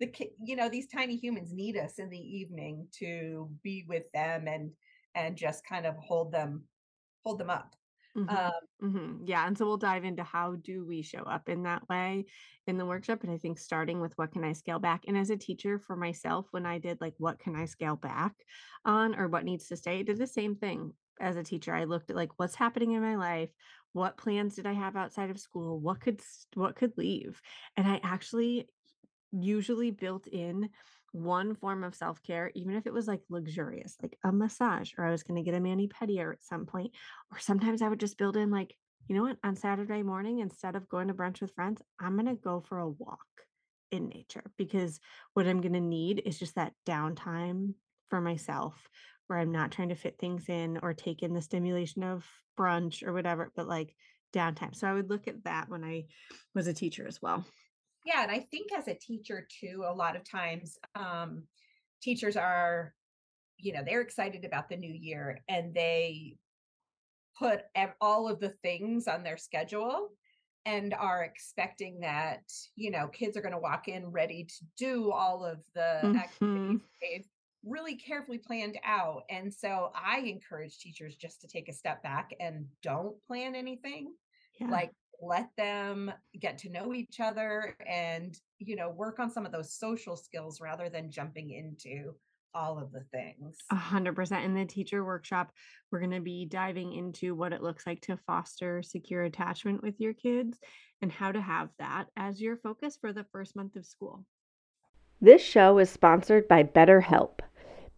the 0.00 0.12
you 0.44 0.54
know, 0.54 0.68
these 0.68 0.86
tiny 0.86 1.16
humans 1.16 1.52
need 1.52 1.76
us 1.76 1.98
in 1.98 2.10
the 2.10 2.18
evening 2.18 2.86
to 3.00 3.48
be 3.62 3.84
with 3.88 4.04
them 4.12 4.46
and 4.46 4.70
and 5.14 5.36
just 5.36 5.66
kind 5.66 5.86
of 5.86 5.96
hold 5.96 6.30
them 6.32 6.62
hold 7.24 7.38
them 7.38 7.50
up. 7.50 7.74
Mm-hmm. 8.18 8.36
Um, 8.36 8.52
mm-hmm. 8.82 9.24
Yeah. 9.26 9.46
And 9.46 9.56
so 9.56 9.66
we'll 9.66 9.76
dive 9.76 10.04
into 10.04 10.22
how 10.22 10.56
do 10.56 10.84
we 10.86 11.02
show 11.02 11.22
up 11.22 11.48
in 11.48 11.62
that 11.64 11.88
way 11.88 12.26
in 12.66 12.78
the 12.78 12.86
workshop. 12.86 13.22
And 13.22 13.32
I 13.32 13.38
think 13.38 13.58
starting 13.58 14.00
with 14.00 14.12
what 14.16 14.32
can 14.32 14.44
I 14.44 14.52
scale 14.52 14.78
back? 14.78 15.04
And 15.06 15.16
as 15.16 15.30
a 15.30 15.36
teacher 15.36 15.78
for 15.78 15.96
myself, 15.96 16.46
when 16.50 16.66
I 16.66 16.78
did 16.78 17.00
like 17.00 17.14
what 17.18 17.38
can 17.38 17.54
I 17.54 17.66
scale 17.66 17.96
back 17.96 18.32
on 18.84 19.14
or 19.14 19.28
what 19.28 19.44
needs 19.44 19.68
to 19.68 19.76
stay, 19.76 20.00
I 20.00 20.02
did 20.02 20.18
the 20.18 20.26
same 20.26 20.56
thing 20.56 20.92
as 21.20 21.36
a 21.36 21.42
teacher. 21.42 21.74
I 21.74 21.84
looked 21.84 22.10
at 22.10 22.16
like 22.16 22.30
what's 22.36 22.54
happening 22.54 22.92
in 22.92 23.02
my 23.02 23.16
life, 23.16 23.50
what 23.92 24.16
plans 24.16 24.54
did 24.56 24.66
I 24.66 24.72
have 24.72 24.96
outside 24.96 25.30
of 25.30 25.40
school, 25.40 25.80
what 25.80 26.00
could 26.00 26.20
what 26.54 26.76
could 26.76 26.92
leave. 26.96 27.40
And 27.76 27.86
I 27.86 28.00
actually 28.02 28.68
usually 29.32 29.90
built 29.90 30.26
in 30.26 30.70
one 31.12 31.54
form 31.54 31.84
of 31.84 31.94
self 31.94 32.22
care, 32.22 32.50
even 32.54 32.74
if 32.74 32.86
it 32.86 32.92
was 32.92 33.06
like 33.06 33.20
luxurious, 33.28 33.96
like 34.02 34.18
a 34.24 34.32
massage, 34.32 34.92
or 34.98 35.04
I 35.04 35.10
was 35.10 35.22
going 35.22 35.42
to 35.42 35.48
get 35.48 35.56
a 35.56 35.60
mani 35.60 35.88
pedi 35.88 36.20
at 36.20 36.44
some 36.44 36.66
point, 36.66 36.92
or 37.32 37.38
sometimes 37.38 37.82
I 37.82 37.88
would 37.88 38.00
just 38.00 38.18
build 38.18 38.36
in 38.36 38.50
like, 38.50 38.74
you 39.08 39.16
know 39.16 39.22
what, 39.22 39.38
on 39.42 39.56
Saturday 39.56 40.02
morning, 40.02 40.40
instead 40.40 40.76
of 40.76 40.88
going 40.88 41.08
to 41.08 41.14
brunch 41.14 41.40
with 41.40 41.54
friends, 41.54 41.80
I'm 42.00 42.14
going 42.14 42.26
to 42.26 42.40
go 42.40 42.60
for 42.60 42.78
a 42.78 42.88
walk 42.88 43.20
in 43.90 44.08
nature 44.08 44.44
because 44.58 45.00
what 45.34 45.46
I'm 45.46 45.60
going 45.60 45.72
to 45.72 45.80
need 45.80 46.22
is 46.26 46.38
just 46.38 46.56
that 46.56 46.74
downtime 46.86 47.74
for 48.10 48.20
myself 48.20 48.88
where 49.26 49.38
I'm 49.38 49.52
not 49.52 49.70
trying 49.70 49.90
to 49.90 49.94
fit 49.94 50.16
things 50.18 50.48
in 50.48 50.78
or 50.82 50.94
take 50.94 51.22
in 51.22 51.34
the 51.34 51.42
stimulation 51.42 52.02
of 52.02 52.26
brunch 52.58 53.06
or 53.06 53.12
whatever, 53.12 53.52
but 53.54 53.68
like 53.68 53.94
downtime. 54.34 54.74
So 54.74 54.86
I 54.88 54.92
would 54.92 55.10
look 55.10 55.28
at 55.28 55.44
that 55.44 55.68
when 55.68 55.84
I 55.84 56.04
was 56.54 56.66
a 56.66 56.74
teacher 56.74 57.06
as 57.06 57.20
well. 57.20 57.44
Yeah, 58.08 58.22
and 58.22 58.32
I 58.32 58.46
think 58.50 58.72
as 58.72 58.88
a 58.88 58.94
teacher 58.94 59.46
too, 59.60 59.84
a 59.86 59.92
lot 59.92 60.16
of 60.16 60.24
times 60.24 60.78
um, 60.94 61.42
teachers 62.00 62.38
are, 62.38 62.94
you 63.58 63.74
know, 63.74 63.82
they're 63.84 64.00
excited 64.00 64.46
about 64.46 64.70
the 64.70 64.78
new 64.78 64.90
year 64.90 65.40
and 65.46 65.74
they 65.74 66.38
put 67.38 67.60
all 68.00 68.26
of 68.26 68.40
the 68.40 68.54
things 68.62 69.08
on 69.08 69.22
their 69.22 69.36
schedule 69.36 70.08
and 70.64 70.94
are 70.94 71.22
expecting 71.22 72.00
that 72.00 72.42
you 72.74 72.90
know 72.90 73.06
kids 73.08 73.36
are 73.36 73.40
going 73.40 73.54
to 73.54 73.60
walk 73.60 73.86
in 73.86 74.10
ready 74.10 74.44
to 74.44 74.64
do 74.76 75.12
all 75.12 75.44
of 75.44 75.58
the 75.74 76.00
mm-hmm. 76.02 76.16
activities 76.16 76.80
they've 77.00 77.26
really 77.64 77.94
carefully 77.94 78.38
planned 78.38 78.76
out 78.84 79.22
and 79.30 79.54
so 79.54 79.92
i 79.94 80.18
encourage 80.18 80.76
teachers 80.78 81.14
just 81.14 81.40
to 81.40 81.46
take 81.46 81.68
a 81.68 81.72
step 81.72 82.02
back 82.02 82.34
and 82.40 82.66
don't 82.82 83.14
plan 83.24 83.54
anything 83.54 84.12
Yeah. 84.60 84.68
Like 84.68 84.92
let 85.20 85.48
them 85.56 86.12
get 86.40 86.58
to 86.58 86.70
know 86.70 86.94
each 86.94 87.20
other 87.20 87.76
and, 87.86 88.38
you 88.58 88.76
know, 88.76 88.90
work 88.90 89.18
on 89.18 89.30
some 89.30 89.44
of 89.44 89.52
those 89.52 89.72
social 89.72 90.16
skills 90.16 90.60
rather 90.60 90.88
than 90.88 91.10
jumping 91.10 91.50
into 91.50 92.14
all 92.54 92.78
of 92.78 92.92
the 92.92 93.04
things. 93.12 93.56
A 93.70 93.76
hundred 93.76 94.16
percent. 94.16 94.44
In 94.44 94.54
the 94.54 94.64
teacher 94.64 95.04
workshop, 95.04 95.52
we're 95.90 96.00
going 96.00 96.12
to 96.12 96.20
be 96.20 96.46
diving 96.46 96.92
into 96.94 97.34
what 97.34 97.52
it 97.52 97.62
looks 97.62 97.86
like 97.86 98.00
to 98.02 98.16
foster 98.26 98.82
secure 98.82 99.24
attachment 99.24 99.82
with 99.82 100.00
your 100.00 100.14
kids 100.14 100.58
and 101.02 101.12
how 101.12 101.30
to 101.30 101.40
have 101.40 101.68
that 101.78 102.06
as 102.16 102.40
your 102.40 102.56
focus 102.56 102.96
for 103.00 103.12
the 103.12 103.26
first 103.32 103.54
month 103.54 103.76
of 103.76 103.86
school. 103.86 104.24
This 105.20 105.42
show 105.42 105.78
is 105.78 105.90
sponsored 105.90 106.48
by 106.48 106.62
BetterHelp. 106.62 107.40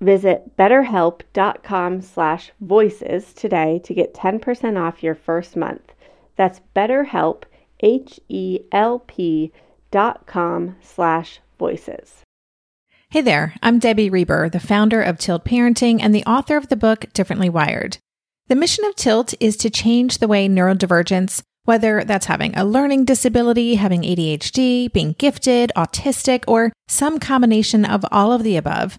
Visit 0.00 0.56
betterhelp.com 0.56 2.02
slash 2.02 2.52
voices 2.60 3.32
today 3.32 3.80
to 3.84 3.94
get 3.94 4.14
10% 4.14 4.78
off 4.80 5.02
your 5.02 5.16
first 5.16 5.56
month. 5.56 5.92
That's 6.36 6.60
betterhelp, 6.74 7.42
H-E-L-P 7.80 9.52
dot 9.90 10.26
com 10.26 10.76
slash 10.82 11.40
voices. 11.58 12.22
Hey 13.10 13.22
there, 13.22 13.54
I'm 13.62 13.78
Debbie 13.78 14.10
Reber, 14.10 14.50
the 14.50 14.60
founder 14.60 15.00
of 15.00 15.18
Tilt 15.18 15.44
Parenting 15.44 15.98
and 16.02 16.14
the 16.14 16.24
author 16.24 16.56
of 16.56 16.68
the 16.68 16.76
book 16.76 17.06
Differently 17.14 17.48
Wired. 17.48 17.96
The 18.48 18.54
mission 18.54 18.84
of 18.84 18.94
Tilt 18.96 19.34
is 19.40 19.56
to 19.58 19.70
change 19.70 20.18
the 20.18 20.28
way 20.28 20.46
neurodivergence, 20.46 21.42
whether 21.64 22.04
that's 22.04 22.26
having 22.26 22.54
a 22.54 22.64
learning 22.64 23.06
disability, 23.06 23.76
having 23.76 24.02
ADHD, 24.02 24.92
being 24.92 25.14
gifted, 25.18 25.72
autistic, 25.74 26.44
or 26.46 26.72
some 26.86 27.18
combination 27.18 27.84
of 27.84 28.04
all 28.12 28.32
of 28.32 28.42
the 28.42 28.56
above, 28.56 28.98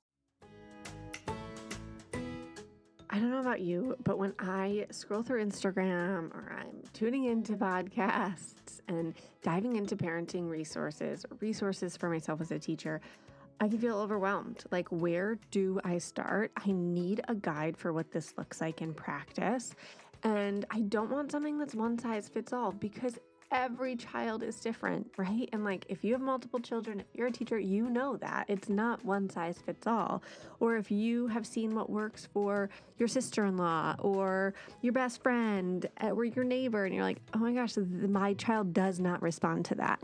About 3.51 3.61
you, 3.61 3.97
but 4.05 4.17
when 4.17 4.33
I 4.39 4.85
scroll 4.91 5.23
through 5.23 5.43
Instagram 5.43 6.33
or 6.33 6.55
I'm 6.57 6.83
tuning 6.93 7.25
into 7.25 7.57
podcasts 7.57 8.79
and 8.87 9.13
diving 9.43 9.75
into 9.75 9.97
parenting 9.97 10.49
resources 10.49 11.25
resources 11.41 11.97
for 11.97 12.09
myself 12.09 12.39
as 12.39 12.51
a 12.51 12.59
teacher, 12.59 13.01
I 13.59 13.67
can 13.67 13.77
feel 13.77 13.97
overwhelmed. 13.97 14.63
Like, 14.71 14.87
where 14.87 15.37
do 15.51 15.81
I 15.83 15.97
start? 15.97 16.53
I 16.65 16.71
need 16.71 17.19
a 17.27 17.35
guide 17.35 17.75
for 17.75 17.91
what 17.91 18.09
this 18.13 18.33
looks 18.37 18.61
like 18.61 18.81
in 18.81 18.93
practice. 18.93 19.75
And 20.23 20.65
I 20.71 20.79
don't 20.79 21.11
want 21.11 21.29
something 21.33 21.57
that's 21.57 21.75
one 21.75 21.99
size 21.99 22.29
fits 22.29 22.53
all 22.53 22.71
because 22.71 23.19
every 23.51 23.95
child 23.95 24.43
is 24.43 24.55
different, 24.55 25.11
right? 25.17 25.49
And 25.51 25.63
like 25.63 25.85
if 25.89 26.03
you 26.03 26.13
have 26.13 26.21
multiple 26.21 26.59
children, 26.59 26.99
if 26.99 27.05
you're 27.13 27.27
a 27.27 27.31
teacher, 27.31 27.59
you 27.59 27.89
know 27.89 28.15
that 28.17 28.45
it's 28.47 28.69
not 28.69 29.03
one 29.03 29.29
size 29.29 29.57
fits 29.65 29.85
all. 29.85 30.23
Or 30.59 30.77
if 30.77 30.89
you 30.89 31.27
have 31.27 31.45
seen 31.45 31.75
what 31.75 31.89
works 31.89 32.27
for 32.33 32.69
your 32.97 33.07
sister 33.07 33.45
in 33.45 33.57
law 33.57 33.95
or 33.99 34.53
your 34.81 34.93
best 34.93 35.21
friend 35.21 35.85
eh, 35.97 36.09
or 36.09 36.23
your 36.23 36.45
neighbor, 36.45 36.85
and 36.85 36.95
you're 36.95 37.03
like, 37.03 37.21
oh 37.33 37.39
my 37.39 37.51
gosh, 37.51 37.75
my 37.77 38.33
child 38.35 38.73
does 38.73 38.99
not 38.99 39.21
respond 39.21 39.65
to 39.65 39.75
that. 39.75 40.01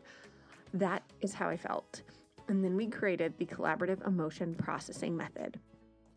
That 0.74 1.04
is 1.22 1.34
how 1.34 1.50
I 1.50 1.58
felt. 1.58 2.02
And 2.50 2.64
then 2.64 2.76
we 2.76 2.88
created 2.88 3.34
the 3.38 3.46
collaborative 3.46 4.06
emotion 4.06 4.56
processing 4.56 5.16
method. 5.16 5.60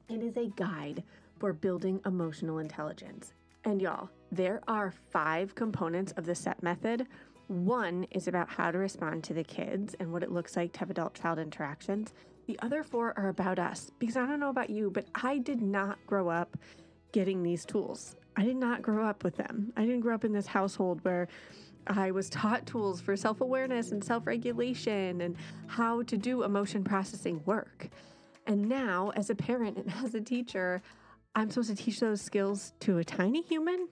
It 0.08 0.22
is 0.22 0.36
a 0.36 0.50
guide 0.56 1.02
for 1.38 1.52
building 1.52 2.00
emotional 2.04 2.58
intelligence. 2.58 3.32
And 3.64 3.80
y'all, 3.80 4.10
there 4.32 4.60
are 4.68 4.92
five 5.10 5.54
components 5.54 6.12
of 6.12 6.24
the 6.24 6.34
CEP 6.34 6.62
method. 6.62 7.06
One 7.48 8.06
is 8.10 8.28
about 8.28 8.48
how 8.48 8.70
to 8.70 8.78
respond 8.78 9.24
to 9.24 9.34
the 9.34 9.42
kids 9.42 9.94
and 9.98 10.12
what 10.12 10.22
it 10.22 10.30
looks 10.30 10.56
like 10.56 10.72
to 10.72 10.80
have 10.80 10.90
adult 10.90 11.14
child 11.14 11.38
interactions. 11.38 12.12
The 12.46 12.58
other 12.62 12.82
four 12.82 13.12
are 13.16 13.28
about 13.28 13.58
us 13.58 13.90
because 13.98 14.16
I 14.16 14.26
don't 14.26 14.40
know 14.40 14.50
about 14.50 14.70
you, 14.70 14.90
but 14.90 15.06
I 15.14 15.38
did 15.38 15.60
not 15.60 15.98
grow 16.06 16.28
up 16.28 16.56
getting 17.12 17.42
these 17.42 17.64
tools. 17.64 18.16
I 18.36 18.44
did 18.44 18.56
not 18.56 18.82
grow 18.82 19.04
up 19.04 19.24
with 19.24 19.36
them. 19.36 19.72
I 19.76 19.82
didn't 19.82 20.00
grow 20.00 20.14
up 20.14 20.24
in 20.24 20.32
this 20.32 20.46
household 20.46 21.00
where 21.02 21.28
I 21.86 22.10
was 22.12 22.30
taught 22.30 22.66
tools 22.66 23.00
for 23.00 23.16
self 23.16 23.40
awareness 23.40 23.90
and 23.90 24.02
self 24.02 24.26
regulation 24.26 25.20
and 25.20 25.36
how 25.66 26.02
to 26.02 26.16
do 26.16 26.44
emotion 26.44 26.84
processing 26.84 27.42
work. 27.44 27.88
And 28.46 28.68
now, 28.68 29.12
as 29.16 29.30
a 29.30 29.34
parent 29.34 29.76
and 29.76 29.92
as 30.04 30.14
a 30.14 30.20
teacher, 30.20 30.82
I'm 31.34 31.50
supposed 31.50 31.76
to 31.76 31.76
teach 31.76 32.00
those 32.00 32.20
skills 32.20 32.72
to 32.80 32.98
a 32.98 33.04
tiny 33.04 33.42
human, 33.42 33.88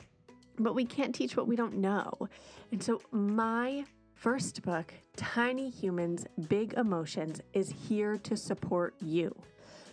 but 0.59 0.75
we 0.75 0.85
can't 0.85 1.15
teach 1.15 1.37
what 1.37 1.47
we 1.47 1.57
don't 1.57 1.77
know. 1.77 2.29
And 2.73 2.83
so, 2.83 3.01
my 3.11 3.85
first 4.15 4.63
book, 4.63 4.93
Tiny 5.17 5.71
Humans, 5.71 6.27
Big 6.49 6.75
Emotions, 6.75 7.41
is 7.53 7.73
here 7.89 8.17
to 8.19 8.37
support 8.37 8.95
you. 9.01 9.35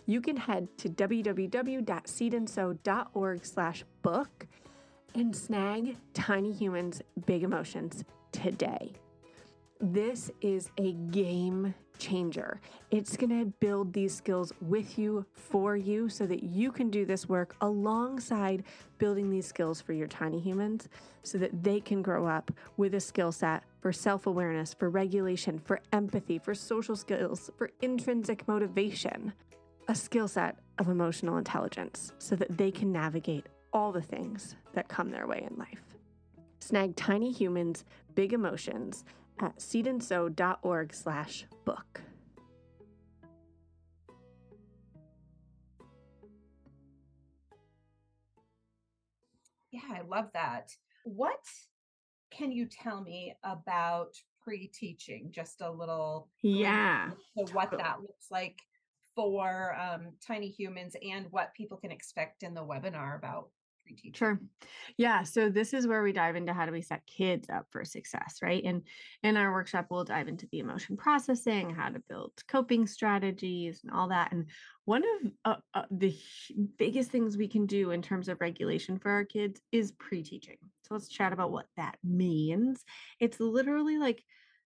You 0.06 0.20
can 0.20 0.36
head 0.36 0.68
to 0.78 0.88
www.seedandsew.org 0.88 3.44
slash 3.44 3.84
book 4.02 4.46
and 5.14 5.34
snag 5.34 5.96
Tiny 6.14 6.52
Humans, 6.52 7.02
Big 7.24 7.42
Emotions 7.42 8.04
today. 8.32 8.92
This 9.80 10.30
is 10.40 10.70
a 10.78 10.92
game 10.92 11.74
changer. 11.98 12.60
It's 12.90 13.16
going 13.16 13.30
to 13.30 13.46
build 13.60 13.92
these 13.92 14.14
skills 14.14 14.52
with 14.60 14.98
you, 14.98 15.26
for 15.32 15.76
you, 15.76 16.08
so 16.08 16.26
that 16.26 16.42
you 16.42 16.70
can 16.72 16.90
do 16.90 17.04
this 17.04 17.28
work 17.28 17.56
alongside 17.60 18.64
building 18.98 19.30
these 19.30 19.46
skills 19.46 19.80
for 19.80 19.92
your 19.92 20.06
tiny 20.06 20.40
humans 20.40 20.88
so 21.22 21.38
that 21.38 21.62
they 21.62 21.80
can 21.80 22.02
grow 22.02 22.26
up 22.26 22.50
with 22.76 22.94
a 22.94 23.00
skill 23.00 23.32
set 23.32 23.62
for 23.80 23.92
self 23.92 24.26
awareness, 24.26 24.74
for 24.74 24.90
regulation, 24.90 25.58
for 25.58 25.80
empathy, 25.92 26.38
for 26.38 26.54
social 26.54 26.96
skills, 26.96 27.50
for 27.56 27.70
intrinsic 27.82 28.46
motivation, 28.46 29.32
a 29.88 29.94
skill 29.94 30.28
set 30.28 30.56
of 30.78 30.88
emotional 30.88 31.36
intelligence 31.36 32.12
so 32.18 32.36
that 32.36 32.56
they 32.56 32.70
can 32.70 32.92
navigate 32.92 33.46
all 33.72 33.92
the 33.92 34.02
things 34.02 34.56
that 34.72 34.88
come 34.88 35.10
their 35.10 35.26
way 35.26 35.46
in 35.50 35.56
life. 35.58 35.82
Snag 36.60 36.96
Tiny 36.96 37.30
Humans, 37.30 37.84
Big 38.14 38.32
Emotions 38.32 39.04
at 39.40 39.58
seedandsew.org 39.58 40.94
slash 40.94 41.46
book. 41.64 42.02
Yeah, 49.70 49.80
I 49.92 50.00
love 50.08 50.30
that. 50.32 50.70
What 51.04 51.44
can 52.30 52.50
you 52.50 52.66
tell 52.66 53.02
me 53.02 53.34
about 53.44 54.14
pre-teaching? 54.42 55.30
Just 55.30 55.60
a 55.60 55.70
little 55.70 56.28
yeah, 56.42 57.10
what 57.52 57.70
that 57.72 58.00
looks 58.00 58.30
like 58.30 58.58
for 59.14 59.76
um, 59.80 60.12
tiny 60.26 60.48
humans 60.48 60.94
and 61.02 61.26
what 61.30 61.54
people 61.54 61.76
can 61.76 61.90
expect 61.90 62.42
in 62.42 62.54
the 62.54 62.64
webinar 62.64 63.18
about 63.18 63.48
Sure. 64.14 64.40
Yeah. 64.96 65.22
So 65.22 65.48
this 65.48 65.74
is 65.74 65.86
where 65.86 66.02
we 66.02 66.12
dive 66.12 66.36
into 66.36 66.52
how 66.52 66.66
do 66.66 66.72
we 66.72 66.82
set 66.82 67.06
kids 67.06 67.48
up 67.50 67.66
for 67.70 67.84
success, 67.84 68.38
right? 68.42 68.62
And 68.64 68.82
in 69.22 69.36
our 69.36 69.52
workshop, 69.52 69.86
we'll 69.90 70.04
dive 70.04 70.28
into 70.28 70.48
the 70.50 70.60
emotion 70.60 70.96
processing, 70.96 71.74
how 71.74 71.88
to 71.88 72.02
build 72.08 72.32
coping 72.48 72.86
strategies, 72.86 73.80
and 73.82 73.92
all 73.92 74.08
that. 74.08 74.32
And 74.32 74.46
one 74.84 75.02
of 75.02 75.32
uh, 75.44 75.56
uh, 75.74 75.82
the 75.90 76.16
biggest 76.78 77.10
things 77.10 77.36
we 77.36 77.48
can 77.48 77.66
do 77.66 77.90
in 77.90 78.02
terms 78.02 78.28
of 78.28 78.40
regulation 78.40 78.98
for 78.98 79.10
our 79.10 79.24
kids 79.24 79.60
is 79.72 79.92
pre 79.92 80.22
teaching. 80.22 80.58
So 80.82 80.94
let's 80.94 81.08
chat 81.08 81.32
about 81.32 81.52
what 81.52 81.66
that 81.76 81.98
means. 82.04 82.84
It's 83.20 83.40
literally 83.40 83.98
like 83.98 84.22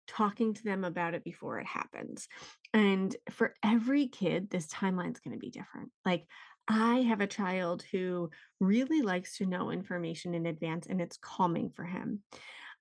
talking 0.09 0.55
to 0.55 0.65
them 0.65 0.85
about 0.85 1.15
it 1.15 1.25
before 1.25 1.59
it 1.59 1.67
happens. 1.67 2.29
And 2.75 3.15
for 3.31 3.55
every 3.63 4.09
kid, 4.09 4.51
this 4.51 4.67
timeline 4.67 5.13
is 5.13 5.21
going 5.21 5.37
to 5.37 5.41
be 5.41 5.51
different. 5.51 5.91
Like, 6.05 6.27
I 6.69 7.03
have 7.03 7.21
a 7.21 7.27
child 7.27 7.85
who 7.91 8.31
really 8.61 9.03
likes 9.03 9.39
to 9.39 9.47
know 9.47 9.71
information 9.71 10.35
in 10.35 10.47
advance 10.47 10.87
and 10.87 11.01
it's 11.01 11.17
calming 11.17 11.71
for 11.71 11.85
him. 11.85 12.23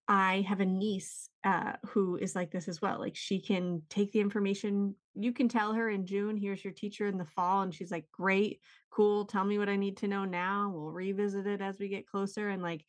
I 0.07 0.45
have 0.47 0.59
a 0.59 0.65
niece 0.65 1.29
uh, 1.43 1.73
who 1.87 2.17
is 2.17 2.35
like 2.35 2.51
this 2.51 2.67
as 2.67 2.81
well. 2.81 2.99
Like, 2.99 3.15
she 3.15 3.41
can 3.41 3.81
take 3.89 4.11
the 4.11 4.19
information, 4.19 4.95
you 5.15 5.31
can 5.31 5.47
tell 5.47 5.73
her 5.73 5.89
in 5.89 6.05
June, 6.05 6.37
here's 6.37 6.63
your 6.63 6.73
teacher 6.73 7.07
in 7.07 7.17
the 7.17 7.25
fall. 7.25 7.61
And 7.61 7.73
she's 7.73 7.91
like, 7.91 8.05
great, 8.11 8.59
cool. 8.91 9.25
Tell 9.25 9.45
me 9.45 9.57
what 9.57 9.69
I 9.69 9.77
need 9.77 9.97
to 9.97 10.07
know 10.07 10.25
now. 10.25 10.71
We'll 10.73 10.91
revisit 10.91 11.47
it 11.47 11.61
as 11.61 11.77
we 11.79 11.87
get 11.87 12.07
closer. 12.07 12.49
And 12.49 12.61
like, 12.61 12.83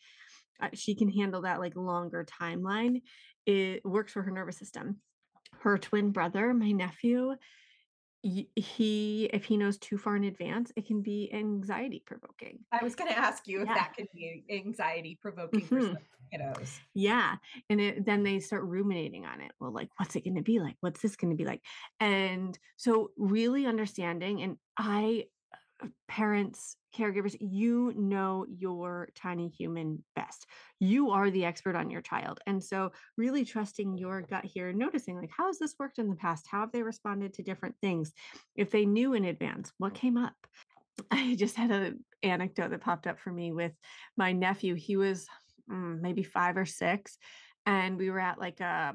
uh, 0.61 0.68
she 0.74 0.94
can 0.94 1.09
handle 1.09 1.42
that 1.42 1.61
like 1.61 1.76
longer 1.76 2.26
timeline. 2.40 3.02
It 3.46 3.85
works 3.85 4.12
for 4.12 4.22
her 4.22 4.31
nervous 4.31 4.59
system. 4.59 5.00
Her 5.61 5.78
twin 5.78 6.11
brother, 6.11 6.52
my 6.55 6.72
nephew, 6.72 7.35
he 8.22 9.28
if 9.32 9.44
he 9.44 9.56
knows 9.56 9.78
too 9.78 9.98
far 9.98 10.16
in 10.16 10.24
advance, 10.24 10.72
it 10.76 10.87
can 10.87 11.02
be 11.02 11.30
anxiety 11.32 12.02
provoking. 12.06 12.61
I 12.70 12.82
was 12.82 12.94
going 12.94 13.11
to 13.11 13.18
ask 13.18 13.46
you 13.48 13.62
if 13.62 13.68
that 13.68 13.94
could 13.96 14.08
be 14.14 14.44
anxiety 14.50 15.18
provoking 15.20 15.61
for 15.66 15.76
Mhm. 15.76 15.92
some 15.92 15.96
kiddos. 16.32 16.80
Yeah. 16.94 17.37
And 17.68 17.80
it, 17.80 18.04
then 18.04 18.22
they 18.22 18.38
start 18.40 18.64
ruminating 18.64 19.26
on 19.26 19.40
it. 19.40 19.52
Well, 19.61 19.72
like, 19.72 19.88
what's 19.96 20.14
it 20.16 20.24
going 20.24 20.37
to 20.37 20.42
be 20.42 20.61
like? 20.61 20.76
What's 20.80 21.02
this 21.02 21.16
going 21.16 21.30
to 21.30 21.37
be 21.37 21.44
like? 21.44 21.62
And 22.00 22.58
so, 22.76 23.11
really 23.16 23.66
understanding, 23.66 24.42
and 24.42 24.56
I, 24.76 25.26
parents, 26.09 26.77
caregivers, 26.97 27.37
you 27.40 27.92
know 27.97 28.47
your 28.49 29.09
tiny 29.14 29.49
human 29.49 30.03
best. 30.14 30.47
You 30.79 31.11
are 31.11 31.31
the 31.31 31.45
expert 31.45 31.77
on 31.77 31.90
your 31.90 32.01
child. 32.01 32.40
And 32.47 32.62
so, 32.62 32.92
really 33.16 33.45
trusting 33.45 33.99
your 33.99 34.23
gut 34.23 34.45
here, 34.45 34.73
noticing, 34.73 35.16
like, 35.16 35.31
how 35.37 35.47
has 35.47 35.59
this 35.59 35.75
worked 35.79 35.99
in 35.99 36.09
the 36.09 36.16
past? 36.16 36.47
How 36.51 36.61
have 36.61 36.73
they 36.73 36.83
responded 36.83 37.35
to 37.35 37.42
different 37.42 37.75
things? 37.81 38.12
If 38.57 38.71
they 38.71 38.85
knew 38.85 39.14
in 39.14 39.25
advance, 39.25 39.73
what 39.79 39.95
came 39.95 40.16
up? 40.16 40.35
I 41.11 41.35
just 41.35 41.57
had 41.57 41.71
an 41.71 42.05
anecdote 42.23 42.71
that 42.71 42.81
popped 42.81 43.07
up 43.07 43.18
for 43.18 43.33
me 43.33 43.53
with 43.53 43.73
my 44.16 44.33
nephew. 44.33 44.75
He 44.75 44.97
was 44.97 45.27
mm, 45.71 46.01
maybe 46.01 46.23
five 46.23 46.57
or 46.57 46.66
six, 46.66 47.16
and 47.66 47.97
we 47.97 48.11
were 48.11 48.21
at 48.21 48.38
like 48.38 48.61
a 48.61 48.95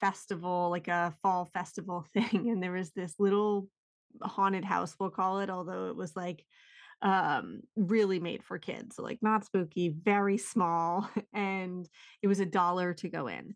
festival, 0.00 0.70
like 0.70 0.88
a 0.88 1.14
fall 1.22 1.46
festival 1.46 2.04
thing, 2.12 2.50
and 2.50 2.62
there 2.62 2.72
was 2.72 2.92
this 2.92 3.14
little 3.18 3.68
haunted 4.22 4.64
house, 4.64 4.94
we'll 4.98 5.10
call 5.10 5.40
it, 5.40 5.50
although 5.50 5.88
it 5.88 5.96
was 5.96 6.16
like 6.16 6.44
um 7.00 7.60
really 7.76 8.18
made 8.18 8.42
for 8.42 8.58
kids 8.58 8.96
so 8.96 9.04
like 9.04 9.18
not 9.22 9.44
spooky 9.44 9.88
very 9.88 10.36
small 10.36 11.08
and 11.32 11.88
it 12.22 12.26
was 12.26 12.40
a 12.40 12.46
dollar 12.46 12.92
to 12.92 13.08
go 13.08 13.28
in 13.28 13.54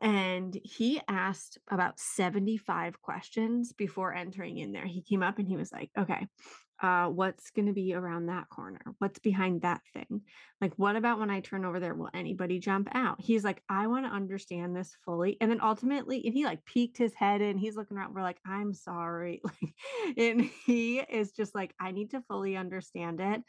and 0.00 0.58
he 0.62 1.00
asked 1.08 1.58
about 1.70 1.98
75 1.98 3.00
questions 3.00 3.72
before 3.72 4.14
entering 4.14 4.58
in 4.58 4.72
there. 4.72 4.86
He 4.86 5.02
came 5.02 5.22
up 5.22 5.38
and 5.38 5.48
he 5.48 5.56
was 5.56 5.72
like, 5.72 5.90
okay, 5.98 6.26
uh, 6.80 7.06
what's 7.06 7.50
going 7.50 7.66
to 7.66 7.72
be 7.72 7.92
around 7.94 8.26
that 8.26 8.48
corner? 8.50 8.80
What's 8.98 9.18
behind 9.18 9.62
that 9.62 9.80
thing? 9.92 10.22
Like, 10.60 10.72
what 10.76 10.94
about 10.94 11.18
when 11.18 11.30
I 11.30 11.40
turn 11.40 11.64
over 11.64 11.80
there? 11.80 11.94
Will 11.94 12.10
anybody 12.14 12.60
jump 12.60 12.88
out? 12.92 13.20
He's 13.20 13.42
like, 13.42 13.62
I 13.68 13.88
want 13.88 14.06
to 14.06 14.12
understand 14.12 14.76
this 14.76 14.96
fully. 15.04 15.36
And 15.40 15.50
then 15.50 15.60
ultimately, 15.60 16.22
and 16.24 16.32
he 16.32 16.44
like 16.44 16.64
peeked 16.64 16.96
his 16.96 17.12
head 17.14 17.40
in, 17.40 17.58
he's 17.58 17.74
looking 17.74 17.96
around. 17.96 18.14
We're 18.14 18.22
like, 18.22 18.40
I'm 18.46 18.74
sorry. 18.74 19.42
Like, 19.60 19.74
and 20.16 20.42
he 20.66 21.00
is 21.00 21.32
just 21.32 21.54
like, 21.54 21.74
I 21.80 21.90
need 21.90 22.10
to 22.10 22.22
fully 22.22 22.56
understand 22.56 23.20
it. 23.20 23.42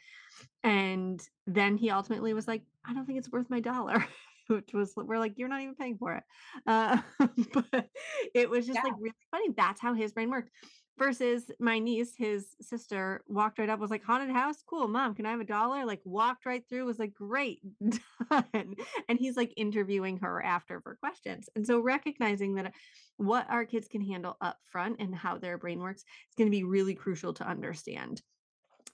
And 0.64 1.20
then 1.46 1.76
he 1.76 1.90
ultimately 1.90 2.32
was 2.32 2.48
like, 2.48 2.62
I 2.86 2.94
don't 2.94 3.06
think 3.06 3.18
it's 3.18 3.30
worth 3.30 3.50
my 3.50 3.60
dollar. 3.60 4.04
Which 4.50 4.72
was 4.72 4.92
we're 4.96 5.18
like, 5.18 5.34
you're 5.36 5.48
not 5.48 5.60
even 5.62 5.74
paying 5.74 5.96
for 5.98 6.14
it. 6.14 6.24
Uh, 6.66 6.98
but 7.52 7.88
it 8.34 8.50
was 8.50 8.66
just 8.66 8.82
like 8.82 8.94
really 8.98 9.14
funny. 9.30 9.48
That's 9.56 9.80
how 9.80 9.94
his 9.94 10.12
brain 10.12 10.30
worked. 10.30 10.50
Versus 10.98 11.50
my 11.58 11.78
niece, 11.78 12.12
his 12.14 12.48
sister, 12.60 13.22
walked 13.26 13.58
right 13.58 13.70
up, 13.70 13.80
was 13.80 13.90
like, 13.90 14.04
haunted 14.04 14.36
house, 14.36 14.62
cool, 14.68 14.86
mom, 14.86 15.14
can 15.14 15.24
I 15.24 15.30
have 15.30 15.40
a 15.40 15.44
dollar? 15.44 15.86
Like 15.86 16.02
walked 16.04 16.44
right 16.44 16.62
through, 16.68 16.84
was 16.84 16.98
like, 16.98 17.14
great, 17.14 17.60
done. 18.30 18.74
And 19.08 19.18
he's 19.18 19.34
like 19.34 19.54
interviewing 19.56 20.18
her 20.18 20.42
after 20.44 20.78
for 20.82 20.96
questions. 20.96 21.48
And 21.56 21.66
so 21.66 21.80
recognizing 21.80 22.56
that 22.56 22.74
what 23.16 23.46
our 23.48 23.64
kids 23.64 23.88
can 23.88 24.02
handle 24.02 24.36
up 24.42 24.58
front 24.70 24.96
and 25.00 25.14
how 25.14 25.38
their 25.38 25.56
brain 25.56 25.80
works 25.80 26.02
is 26.02 26.34
going 26.36 26.48
to 26.48 26.56
be 26.56 26.64
really 26.64 26.94
crucial 26.94 27.32
to 27.34 27.48
understand. 27.48 28.20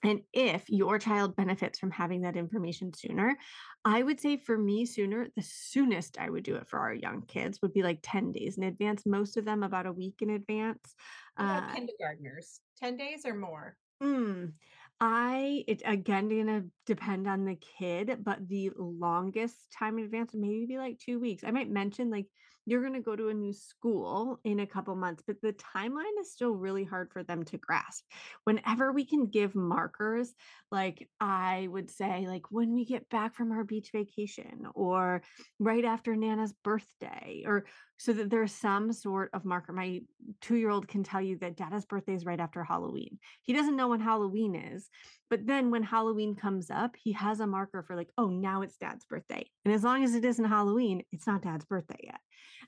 And 0.03 0.21
if 0.31 0.69
your 0.69 0.99
child 0.99 1.35
benefits 1.35 1.79
from 1.79 1.91
having 1.91 2.21
that 2.21 2.37
information 2.37 2.93
sooner, 2.93 3.35
I 3.83 4.03
would 4.03 4.19
say 4.19 4.37
for 4.37 4.57
me, 4.57 4.85
sooner, 4.85 5.27
the 5.35 5.41
soonest 5.41 6.17
I 6.19 6.29
would 6.29 6.43
do 6.43 6.55
it 6.55 6.67
for 6.67 6.79
our 6.79 6.93
young 6.93 7.23
kids 7.23 7.59
would 7.61 7.73
be 7.73 7.83
like 7.83 7.99
10 8.03 8.31
days 8.31 8.57
in 8.57 8.63
advance, 8.63 9.05
most 9.05 9.37
of 9.37 9.45
them 9.45 9.63
about 9.63 9.87
a 9.87 9.91
week 9.91 10.21
in 10.21 10.29
advance. 10.29 10.93
Uh, 11.37 11.73
kindergartners? 11.73 12.59
10 12.79 12.97
days 12.97 13.25
or 13.25 13.33
more? 13.33 13.75
Mm, 14.01 14.53
I 14.99 15.63
it 15.67 15.81
again 15.85 16.29
gonna 16.29 16.65
depend 16.85 17.27
on 17.27 17.45
the 17.45 17.55
kid, 17.55 18.19
but 18.23 18.47
the 18.47 18.71
longest 18.77 19.55
time 19.77 19.97
in 19.97 20.05
advance 20.05 20.31
maybe 20.33 20.65
be 20.67 20.77
like 20.77 20.99
two 20.99 21.19
weeks. 21.19 21.43
I 21.43 21.51
might 21.51 21.69
mention 21.69 22.11
like 22.11 22.27
you're 22.67 22.83
gonna 22.83 23.01
go 23.01 23.15
to 23.15 23.29
a 23.29 23.33
new 23.33 23.53
school 23.53 24.39
in 24.43 24.59
a 24.59 24.67
couple 24.67 24.95
months, 24.95 25.23
but 25.25 25.37
the 25.41 25.53
timeline 25.53 26.19
is 26.19 26.31
still 26.31 26.51
really 26.51 26.83
hard 26.83 27.11
for 27.11 27.23
them 27.23 27.43
to 27.45 27.57
grasp. 27.57 28.03
Whenever 28.43 28.91
we 28.91 29.05
can 29.05 29.25
give 29.25 29.55
markers, 29.55 30.33
like 30.71 31.07
I 31.19 31.67
would 31.71 31.89
say, 31.89 32.27
like 32.27 32.51
when 32.51 32.73
we 32.73 32.85
get 32.85 33.09
back 33.09 33.35
from 33.35 33.51
our 33.51 33.63
beach 33.63 33.89
vacation 33.93 34.67
or 34.75 35.23
right 35.59 35.85
after 35.85 36.15
Nana's 36.15 36.53
birthday, 36.63 37.43
or 37.45 37.65
so 37.97 38.13
that 38.13 38.29
there's 38.29 38.51
some 38.51 38.93
sort 38.93 39.31
of 39.33 39.43
marker. 39.43 39.73
My 39.73 40.01
two-year-old 40.41 40.87
can 40.87 41.03
tell 41.03 41.21
you 41.21 41.37
that 41.39 41.55
Dada's 41.55 41.85
birthday 41.85 42.13
is 42.13 42.25
right 42.25 42.39
after 42.39 42.63
Halloween 42.63 43.17
he 43.41 43.53
doesn't 43.53 43.75
know 43.75 43.87
when 43.89 44.01
Halloween 44.01 44.55
is. 44.55 44.89
But 45.29 45.45
then 45.45 45.71
when 45.71 45.83
Halloween 45.83 46.35
comes 46.35 46.69
up, 46.69 46.95
he 46.95 47.11
has 47.13 47.39
a 47.39 47.47
marker 47.47 47.83
for 47.83 47.95
like, 47.95 48.09
oh, 48.17 48.27
now 48.27 48.61
it's 48.61 48.77
dad's 48.77 49.05
birthday. 49.05 49.49
And 49.65 49.73
as 49.73 49.83
long 49.83 50.03
as 50.03 50.15
it 50.15 50.23
isn't 50.23 50.45
Halloween, 50.45 51.03
it's 51.11 51.27
not 51.27 51.41
dad's 51.41 51.65
birthday 51.65 51.99
yet. 52.03 52.19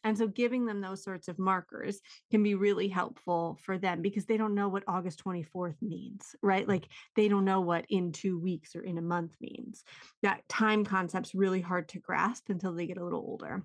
And 0.03 0.17
so 0.17 0.27
giving 0.27 0.65
them 0.65 0.81
those 0.81 1.03
sorts 1.03 1.27
of 1.27 1.39
markers 1.39 1.99
can 2.31 2.43
be 2.43 2.55
really 2.55 2.87
helpful 2.87 3.57
for 3.63 3.77
them 3.77 4.01
because 4.01 4.25
they 4.25 4.37
don't 4.37 4.55
know 4.55 4.69
what 4.69 4.83
August 4.87 5.23
24th 5.23 5.81
means, 5.81 6.35
right? 6.41 6.67
Like 6.67 6.87
they 7.15 7.27
don't 7.27 7.45
know 7.45 7.61
what 7.61 7.85
in 7.89 8.11
two 8.11 8.39
weeks 8.39 8.75
or 8.75 8.81
in 8.81 8.97
a 8.97 9.01
month 9.01 9.35
means. 9.41 9.83
That 10.23 10.47
time 10.47 10.85
concept's 10.85 11.35
really 11.35 11.61
hard 11.61 11.89
to 11.89 11.99
grasp 11.99 12.49
until 12.49 12.73
they 12.73 12.87
get 12.87 12.97
a 12.97 13.03
little 13.03 13.19
older. 13.19 13.63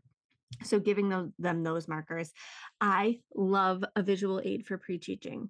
So 0.63 0.79
giving 0.79 1.09
those, 1.09 1.31
them 1.39 1.63
those 1.63 1.89
markers. 1.89 2.33
I 2.81 3.21
love 3.35 3.85
a 3.97 4.03
visual 4.03 4.41
aid 4.45 4.67
for 4.67 4.79
pre-teaching 4.79 5.49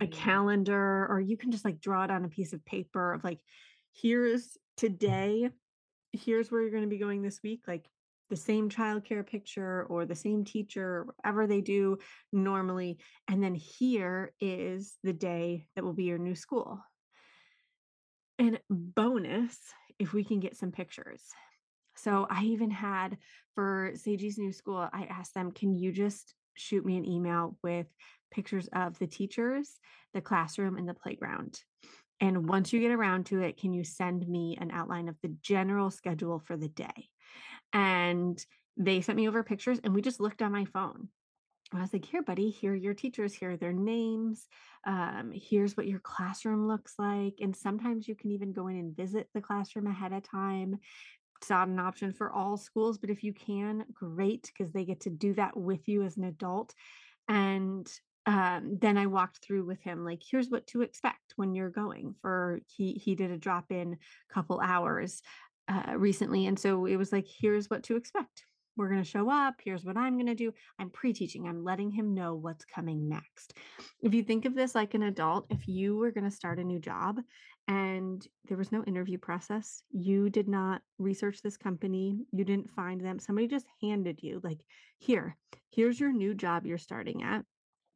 a 0.00 0.06
Mm. 0.06 0.12
calendar 0.12 1.06
or 1.08 1.20
you 1.20 1.36
can 1.36 1.50
just 1.50 1.64
like 1.64 1.80
draw 1.80 2.04
it 2.04 2.10
on 2.10 2.24
a 2.24 2.28
piece 2.28 2.52
of 2.52 2.64
paper 2.64 3.14
of 3.14 3.24
like 3.24 3.40
here's 3.92 4.58
today 4.76 5.48
here's 6.12 6.50
where 6.50 6.60
you're 6.60 6.70
going 6.70 6.82
to 6.82 6.88
be 6.88 6.98
going 6.98 7.22
this 7.22 7.42
week 7.42 7.62
like 7.66 7.88
the 8.30 8.36
same 8.36 8.70
childcare 8.70 9.26
picture 9.26 9.84
or 9.90 10.06
the 10.06 10.14
same 10.14 10.44
teacher 10.44 11.04
whatever 11.04 11.46
they 11.46 11.60
do 11.60 11.98
normally 12.32 12.98
and 13.28 13.42
then 13.42 13.54
here 13.54 14.32
is 14.40 14.94
the 15.02 15.12
day 15.12 15.66
that 15.74 15.84
will 15.84 15.92
be 15.92 16.04
your 16.04 16.18
new 16.18 16.34
school 16.34 16.80
and 18.38 18.58
bonus 18.70 19.58
if 19.98 20.14
we 20.14 20.24
can 20.24 20.40
get 20.40 20.56
some 20.56 20.72
pictures 20.72 21.22
so 21.96 22.26
I 22.30 22.44
even 22.44 22.70
had 22.70 23.18
for 23.54 23.92
Sagie's 23.94 24.38
new 24.38 24.52
school, 24.52 24.88
I 24.92 25.04
asked 25.04 25.34
them, 25.34 25.52
can 25.52 25.74
you 25.74 25.92
just 25.92 26.34
shoot 26.54 26.84
me 26.84 26.96
an 26.96 27.06
email 27.06 27.58
with 27.62 27.86
pictures 28.30 28.68
of 28.72 28.98
the 28.98 29.06
teachers, 29.06 29.78
the 30.14 30.22
classroom, 30.22 30.76
and 30.76 30.88
the 30.88 30.94
playground? 30.94 31.60
And 32.18 32.48
once 32.48 32.72
you 32.72 32.80
get 32.80 32.92
around 32.92 33.26
to 33.26 33.42
it, 33.42 33.58
can 33.58 33.72
you 33.72 33.84
send 33.84 34.26
me 34.26 34.56
an 34.60 34.70
outline 34.70 35.08
of 35.08 35.16
the 35.22 35.34
general 35.42 35.90
schedule 35.90 36.38
for 36.38 36.56
the 36.56 36.68
day? 36.68 37.08
And 37.72 38.44
they 38.76 39.00
sent 39.00 39.16
me 39.16 39.28
over 39.28 39.42
pictures, 39.42 39.80
and 39.82 39.94
we 39.94 40.02
just 40.02 40.20
looked 40.20 40.42
on 40.42 40.52
my 40.52 40.64
phone 40.64 41.08
I 41.72 41.80
was 41.80 41.92
like, 41.92 42.04
here, 42.04 42.22
buddy, 42.22 42.50
here 42.50 42.72
are 42.72 42.76
your 42.76 42.94
teachers, 42.94 43.32
here 43.32 43.52
are 43.52 43.56
their 43.56 43.72
names. 43.72 44.48
Um, 44.86 45.30
here's 45.32 45.76
what 45.76 45.86
your 45.86 46.00
classroom 46.00 46.66
looks 46.66 46.94
like. 46.98 47.34
And 47.40 47.54
sometimes 47.54 48.08
you 48.08 48.16
can 48.16 48.32
even 48.32 48.52
go 48.52 48.66
in 48.68 48.76
and 48.76 48.96
visit 48.96 49.28
the 49.34 49.40
classroom 49.40 49.86
ahead 49.86 50.12
of 50.12 50.28
time. 50.28 50.78
It's 51.40 51.50
not 51.50 51.68
an 51.68 51.78
option 51.78 52.12
for 52.12 52.32
all 52.32 52.56
schools, 52.56 52.98
but 52.98 53.10
if 53.10 53.22
you 53.22 53.32
can, 53.32 53.84
great, 53.94 54.50
because 54.52 54.72
they 54.72 54.84
get 54.84 55.00
to 55.02 55.10
do 55.10 55.32
that 55.34 55.56
with 55.56 55.88
you 55.88 56.02
as 56.02 56.16
an 56.16 56.24
adult. 56.24 56.74
And 57.28 57.90
um, 58.26 58.78
then 58.80 58.98
I 58.98 59.06
walked 59.06 59.38
through 59.38 59.64
with 59.64 59.80
him, 59.80 60.04
like, 60.04 60.22
here's 60.28 60.50
what 60.50 60.66
to 60.68 60.82
expect 60.82 61.34
when 61.36 61.54
you're 61.54 61.70
going 61.70 62.14
for 62.20 62.60
he 62.66 62.92
he 62.92 63.14
did 63.14 63.30
a 63.30 63.38
drop 63.38 63.70
in 63.70 63.96
couple 64.32 64.60
hours 64.60 65.22
uh, 65.70 65.96
recently. 65.96 66.46
And 66.46 66.58
so 66.58 66.86
it 66.86 66.96
was 66.96 67.12
like, 67.12 67.26
here's 67.26 67.70
what 67.70 67.84
to 67.84 67.96
expect 67.96 68.44
we're 68.76 68.88
going 68.88 69.02
to 69.02 69.08
show 69.08 69.30
up. 69.30 69.56
Here's 69.62 69.84
what 69.84 69.98
I'm 69.98 70.14
going 70.14 70.26
to 70.26 70.34
do. 70.34 70.52
I'm 70.78 70.90
pre 70.90 71.12
teaching, 71.12 71.46
I'm 71.46 71.62
letting 71.62 71.90
him 71.90 72.14
know 72.14 72.34
what's 72.34 72.64
coming 72.64 73.08
next. 73.08 73.54
If 74.00 74.14
you 74.14 74.22
think 74.22 74.46
of 74.46 74.54
this 74.54 74.74
like 74.74 74.94
an 74.94 75.02
adult, 75.02 75.46
if 75.50 75.68
you 75.68 75.96
were 75.96 76.10
going 76.10 76.24
to 76.24 76.30
start 76.30 76.58
a 76.58 76.64
new 76.64 76.78
job 76.78 77.20
and 77.68 78.26
there 78.48 78.56
was 78.56 78.72
no 78.72 78.82
interview 78.84 79.18
process, 79.18 79.82
you 79.90 80.30
did 80.30 80.48
not 80.48 80.80
research 80.98 81.42
this 81.42 81.58
company, 81.58 82.24
you 82.32 82.44
didn't 82.44 82.70
find 82.70 83.04
them, 83.04 83.18
somebody 83.18 83.48
just 83.48 83.66
handed 83.82 84.20
you, 84.22 84.40
like, 84.42 84.60
here, 84.98 85.36
here's 85.70 86.00
your 86.00 86.12
new 86.12 86.34
job 86.34 86.64
you're 86.64 86.78
starting 86.78 87.22
at. 87.22 87.44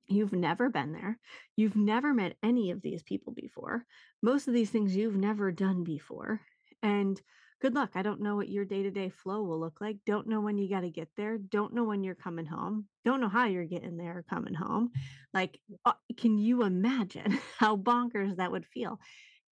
You've 0.06 0.34
never 0.34 0.68
been 0.68 0.92
there. 0.92 1.18
You've 1.56 1.76
never 1.76 2.12
met 2.12 2.36
any 2.42 2.72
of 2.72 2.82
these 2.82 3.02
people 3.02 3.32
before. 3.32 3.86
Most 4.22 4.48
of 4.48 4.54
these 4.54 4.68
things 4.68 4.94
you've 4.94 5.16
never 5.16 5.50
done 5.50 5.82
before. 5.82 6.42
And 6.82 7.18
good 7.60 7.74
luck. 7.74 7.90
I 7.94 8.02
don't 8.02 8.20
know 8.20 8.36
what 8.36 8.48
your 8.48 8.64
day 8.64 8.82
to 8.82 8.90
day 8.90 9.08
flow 9.08 9.42
will 9.42 9.58
look 9.58 9.80
like. 9.80 9.98
Don't 10.06 10.28
know 10.28 10.40
when 10.40 10.58
you 10.58 10.68
got 10.68 10.80
to 10.80 10.90
get 10.90 11.08
there. 11.16 11.38
Don't 11.38 11.74
know 11.74 11.84
when 11.84 12.04
you're 12.04 12.14
coming 12.14 12.46
home. 12.46 12.86
Don't 13.04 13.20
know 13.20 13.28
how 13.28 13.46
you're 13.46 13.64
getting 13.64 13.96
there 13.96 14.24
coming 14.28 14.54
home. 14.54 14.90
Like, 15.32 15.58
uh, 15.84 15.92
can 16.16 16.38
you 16.38 16.62
imagine 16.62 17.38
how 17.58 17.76
bonkers 17.76 18.36
that 18.36 18.52
would 18.52 18.66
feel? 18.66 18.98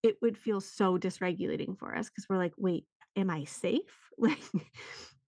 It 0.01 0.15
would 0.21 0.38
feel 0.38 0.62
so 0.62 0.97
dysregulating 0.97 1.77
for 1.77 1.95
us 1.95 2.09
because 2.09 2.25
we're 2.29 2.38
like, 2.38 2.53
wait, 2.57 2.85
am 3.15 3.29
I 3.29 3.45
safe? 3.45 3.81
Like, 4.21 4.41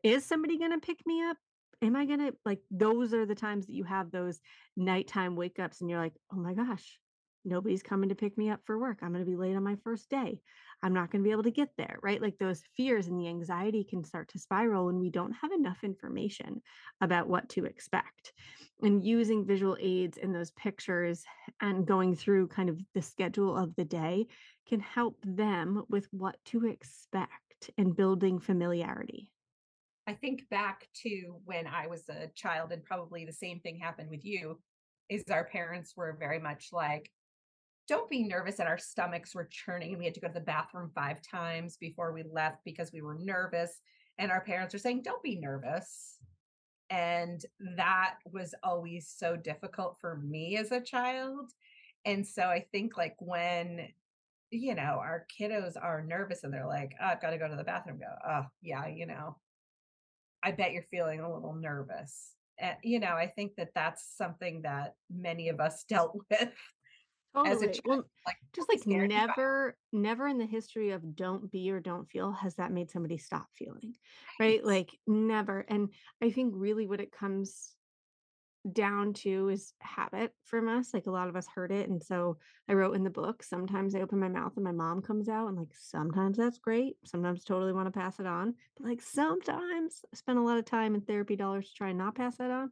is 0.03 0.25
somebody 0.25 0.59
going 0.59 0.71
to 0.71 0.85
pick 0.85 0.97
me 1.05 1.23
up? 1.23 1.37
Am 1.81 1.95
I 1.95 2.05
going 2.05 2.19
to, 2.19 2.33
like, 2.43 2.59
those 2.69 3.13
are 3.13 3.25
the 3.25 3.35
times 3.35 3.67
that 3.67 3.73
you 3.73 3.85
have 3.85 4.11
those 4.11 4.41
nighttime 4.75 5.37
wake 5.37 5.59
ups 5.59 5.79
and 5.79 5.89
you're 5.89 6.01
like, 6.01 6.11
oh 6.33 6.35
my 6.35 6.53
gosh, 6.53 6.99
nobody's 7.45 7.83
coming 7.83 8.09
to 8.09 8.15
pick 8.15 8.37
me 8.37 8.49
up 8.49 8.59
for 8.65 8.77
work. 8.77 8.99
I'm 9.01 9.11
going 9.13 9.23
to 9.23 9.29
be 9.29 9.37
late 9.37 9.55
on 9.55 9.63
my 9.63 9.75
first 9.83 10.09
day. 10.09 10.39
I'm 10.83 10.93
not 10.93 11.11
going 11.11 11.23
to 11.23 11.27
be 11.27 11.31
able 11.31 11.43
to 11.43 11.51
get 11.51 11.69
there, 11.77 11.97
right? 12.01 12.21
Like 12.21 12.37
those 12.37 12.63
fears 12.75 13.07
and 13.07 13.19
the 13.19 13.27
anxiety 13.27 13.83
can 13.83 14.03
start 14.03 14.29
to 14.29 14.39
spiral 14.39 14.85
when 14.85 14.99
we 14.99 15.09
don't 15.09 15.33
have 15.33 15.51
enough 15.51 15.83
information 15.83 16.61
about 17.01 17.27
what 17.27 17.49
to 17.49 17.65
expect. 17.65 18.33
And 18.81 19.05
using 19.05 19.45
visual 19.45 19.77
aids 19.79 20.17
in 20.17 20.33
those 20.33 20.51
pictures 20.51 21.23
and 21.61 21.85
going 21.85 22.15
through 22.15 22.47
kind 22.47 22.69
of 22.69 22.79
the 22.95 23.01
schedule 23.01 23.55
of 23.57 23.75
the 23.75 23.85
day 23.85 24.27
can 24.67 24.79
help 24.79 25.17
them 25.23 25.83
with 25.89 26.07
what 26.11 26.37
to 26.45 26.65
expect 26.65 27.69
and 27.77 27.95
building 27.95 28.39
familiarity. 28.39 29.29
I 30.07 30.13
think 30.13 30.49
back 30.49 30.87
to 31.03 31.35
when 31.45 31.67
I 31.67 31.85
was 31.87 32.09
a 32.09 32.27
child, 32.35 32.71
and 32.71 32.83
probably 32.83 33.23
the 33.23 33.31
same 33.31 33.59
thing 33.59 33.77
happened 33.77 34.09
with 34.09 34.25
you. 34.25 34.59
Is 35.09 35.23
our 35.29 35.43
parents 35.43 35.93
were 35.95 36.15
very 36.17 36.39
much 36.39 36.69
like, 36.71 37.11
don't 37.91 38.09
be 38.09 38.23
nervous 38.23 38.55
that 38.55 38.67
our 38.67 38.77
stomachs 38.77 39.35
were 39.35 39.49
churning 39.51 39.89
and 39.89 39.99
we 39.99 40.05
had 40.05 40.13
to 40.13 40.21
go 40.21 40.29
to 40.29 40.33
the 40.33 40.39
bathroom 40.39 40.89
five 40.95 41.21
times 41.21 41.75
before 41.75 42.13
we 42.13 42.23
left 42.23 42.63
because 42.63 42.93
we 42.93 43.01
were 43.01 43.17
nervous. 43.19 43.81
And 44.17 44.31
our 44.31 44.39
parents 44.39 44.73
are 44.73 44.77
saying, 44.77 45.01
don't 45.01 45.21
be 45.21 45.35
nervous. 45.35 46.15
And 46.89 47.45
that 47.75 48.13
was 48.31 48.55
always 48.63 49.13
so 49.13 49.35
difficult 49.35 49.97
for 49.99 50.15
me 50.23 50.55
as 50.55 50.71
a 50.71 50.79
child. 50.79 51.51
And 52.05 52.25
so 52.25 52.43
I 52.43 52.65
think 52.71 52.95
like 52.95 53.17
when, 53.19 53.89
you 54.51 54.73
know, 54.73 54.81
our 55.01 55.25
kiddos 55.37 55.73
are 55.75 56.01
nervous 56.01 56.45
and 56.45 56.53
they're 56.53 56.65
like, 56.65 56.93
oh, 57.01 57.07
I've 57.07 57.21
got 57.21 57.31
to 57.31 57.37
go 57.37 57.49
to 57.49 57.57
the 57.57 57.63
bathroom, 57.65 57.99
go, 57.99 58.05
oh, 58.25 58.45
yeah, 58.61 58.87
you 58.87 59.05
know, 59.05 59.35
I 60.41 60.51
bet 60.51 60.71
you're 60.71 60.83
feeling 60.89 61.19
a 61.19 61.33
little 61.33 61.55
nervous. 61.55 62.35
And, 62.57 62.77
you 62.83 63.01
know, 63.01 63.15
I 63.15 63.27
think 63.27 63.55
that 63.57 63.71
that's 63.75 64.15
something 64.15 64.61
that 64.61 64.95
many 65.13 65.49
of 65.49 65.59
us 65.59 65.83
dealt 65.89 66.17
with 66.29 66.53
as 67.35 67.61
a 67.61 67.67
child, 67.67 67.81
Well, 67.85 68.03
like, 68.25 68.37
just 68.53 68.69
like 68.69 68.85
never, 68.85 69.77
never 69.91 70.27
in 70.27 70.37
the 70.37 70.45
history 70.45 70.91
of 70.91 71.15
don't 71.15 71.51
be 71.51 71.71
or 71.71 71.79
don't 71.79 72.09
feel 72.09 72.31
has 72.31 72.55
that 72.55 72.71
made 72.71 72.91
somebody 72.91 73.17
stop 73.17 73.47
feeling, 73.53 73.95
right? 74.39 74.63
Right. 74.63 74.65
Like 74.65 74.99
never. 75.07 75.59
And 75.67 75.89
I 76.21 76.31
think 76.31 76.53
really 76.55 76.87
what 76.87 77.01
it 77.01 77.11
comes 77.11 77.75
down 78.71 79.11
to 79.11 79.49
is 79.49 79.73
habit 79.81 80.33
from 80.43 80.67
us. 80.67 80.93
Like 80.93 81.07
a 81.07 81.11
lot 81.11 81.27
of 81.27 81.35
us 81.35 81.47
heard 81.47 81.71
it. 81.71 81.89
And 81.89 82.03
so 82.03 82.37
I 82.67 82.73
wrote 82.73 82.95
in 82.95 83.03
the 83.03 83.09
book, 83.09 83.41
sometimes 83.41 83.95
I 83.95 84.01
open 84.01 84.19
my 84.19 84.27
mouth 84.27 84.53
and 84.55 84.63
my 84.63 84.71
mom 84.71 85.01
comes 85.01 85.29
out, 85.29 85.47
and 85.47 85.57
like 85.57 85.73
sometimes 85.73 86.37
that's 86.37 86.59
great. 86.59 86.97
Sometimes 87.05 87.43
totally 87.43 87.73
want 87.73 87.87
to 87.87 87.99
pass 87.99 88.19
it 88.19 88.27
on. 88.27 88.53
But 88.77 88.87
like 88.87 89.01
sometimes 89.01 90.05
I 90.13 90.15
spend 90.15 90.37
a 90.37 90.43
lot 90.43 90.59
of 90.59 90.65
time 90.65 90.93
and 90.93 91.05
therapy 91.05 91.35
dollars 91.35 91.69
to 91.69 91.73
try 91.73 91.89
and 91.89 91.97
not 91.97 92.15
pass 92.15 92.37
that 92.37 92.51
on. 92.51 92.71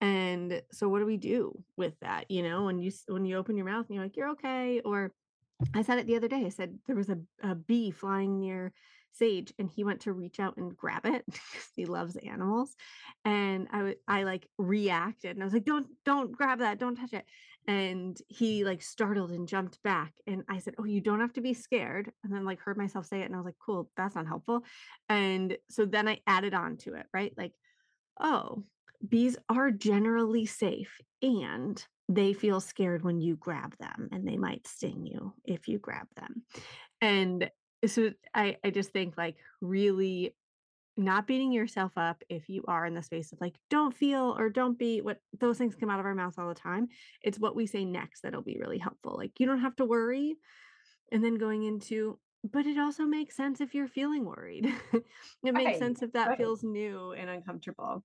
And 0.00 0.62
so 0.70 0.88
what 0.88 1.00
do 1.00 1.06
we 1.06 1.16
do 1.16 1.52
with 1.76 1.98
that? 2.00 2.30
You 2.30 2.42
know, 2.42 2.64
when 2.64 2.78
you 2.78 2.92
when 3.08 3.24
you 3.24 3.36
open 3.36 3.56
your 3.56 3.66
mouth 3.66 3.86
and 3.88 3.96
you're 3.96 4.04
like, 4.04 4.16
you're 4.16 4.30
okay, 4.30 4.80
or 4.84 5.12
I 5.74 5.82
said 5.82 5.98
it 5.98 6.06
the 6.06 6.16
other 6.16 6.28
day. 6.28 6.44
I 6.44 6.50
said 6.50 6.78
there 6.86 6.96
was 6.96 7.08
a, 7.08 7.18
a 7.42 7.54
bee 7.54 7.90
flying 7.90 8.38
near 8.38 8.72
Sage 9.12 9.52
and 9.58 9.68
he 9.68 9.82
went 9.84 10.02
to 10.02 10.12
reach 10.12 10.38
out 10.38 10.56
and 10.56 10.76
grab 10.76 11.04
it 11.04 11.24
because 11.30 11.68
he 11.74 11.86
loves 11.86 12.16
animals. 12.16 12.76
And 13.24 13.68
I 13.72 13.96
I 14.06 14.22
like 14.22 14.48
reacted 14.58 15.32
and 15.32 15.42
I 15.42 15.44
was 15.44 15.54
like, 15.54 15.64
don't, 15.64 15.88
don't 16.04 16.32
grab 16.32 16.60
that. 16.60 16.78
Don't 16.78 16.96
touch 16.96 17.12
it. 17.12 17.24
And 17.66 18.16
he 18.28 18.64
like 18.64 18.82
startled 18.82 19.32
and 19.32 19.48
jumped 19.48 19.82
back. 19.82 20.12
And 20.26 20.42
I 20.48 20.58
said, 20.58 20.74
Oh, 20.78 20.84
you 20.84 21.00
don't 21.00 21.20
have 21.20 21.34
to 21.34 21.40
be 21.40 21.54
scared. 21.54 22.10
And 22.24 22.32
then 22.32 22.44
like 22.44 22.60
heard 22.60 22.78
myself 22.78 23.06
say 23.06 23.20
it. 23.20 23.26
And 23.26 23.34
I 23.34 23.38
was 23.38 23.46
like, 23.46 23.58
cool, 23.64 23.90
that's 23.96 24.14
not 24.14 24.26
helpful. 24.26 24.64
And 25.08 25.56
so 25.68 25.84
then 25.84 26.08
I 26.08 26.20
added 26.26 26.54
on 26.54 26.76
to 26.78 26.94
it, 26.94 27.06
right? 27.12 27.34
Like, 27.36 27.52
oh, 28.20 28.64
bees 29.06 29.36
are 29.48 29.70
generally 29.70 30.46
safe 30.46 31.00
and 31.22 31.84
they 32.08 32.32
feel 32.32 32.60
scared 32.60 33.04
when 33.04 33.20
you 33.20 33.36
grab 33.36 33.76
them 33.78 34.08
and 34.12 34.26
they 34.26 34.36
might 34.36 34.66
sting 34.66 35.06
you 35.06 35.34
if 35.44 35.68
you 35.68 35.78
grab 35.78 36.06
them. 36.16 36.42
And 37.00 37.50
so 37.86 38.12
I, 38.34 38.56
I 38.64 38.70
just 38.70 38.90
think 38.90 39.16
like 39.16 39.36
really 39.60 40.34
not 40.96 41.28
beating 41.28 41.52
yourself 41.52 41.92
up 41.96 42.24
if 42.28 42.48
you 42.48 42.64
are 42.66 42.84
in 42.84 42.94
the 42.94 43.02
space 43.02 43.32
of 43.32 43.40
like 43.40 43.54
don't 43.70 43.94
feel 43.94 44.34
or 44.36 44.50
don't 44.50 44.78
be 44.78 45.00
what 45.00 45.18
those 45.38 45.56
things 45.58 45.76
come 45.76 45.90
out 45.90 46.00
of 46.00 46.06
our 46.06 46.14
mouth 46.14 46.34
all 46.38 46.48
the 46.48 46.54
time. 46.54 46.88
It's 47.22 47.38
what 47.38 47.54
we 47.54 47.66
say 47.66 47.84
next 47.84 48.22
that'll 48.22 48.42
be 48.42 48.58
really 48.58 48.78
helpful. 48.78 49.14
Like 49.16 49.38
you 49.38 49.46
don't 49.46 49.60
have 49.60 49.76
to 49.76 49.84
worry. 49.84 50.36
And 51.12 51.22
then 51.24 51.36
going 51.36 51.62
into 51.64 52.18
but 52.44 52.66
it 52.66 52.78
also 52.78 53.04
makes 53.04 53.36
sense 53.36 53.60
if 53.60 53.74
you're 53.74 53.88
feeling 53.88 54.24
worried. 54.24 54.66
it 54.92 55.04
makes 55.42 55.54
Right, 55.64 55.78
sense 55.78 56.02
if 56.02 56.12
that 56.12 56.28
right. 56.28 56.38
feels 56.38 56.62
new 56.62 57.12
and 57.12 57.28
uncomfortable. 57.28 58.04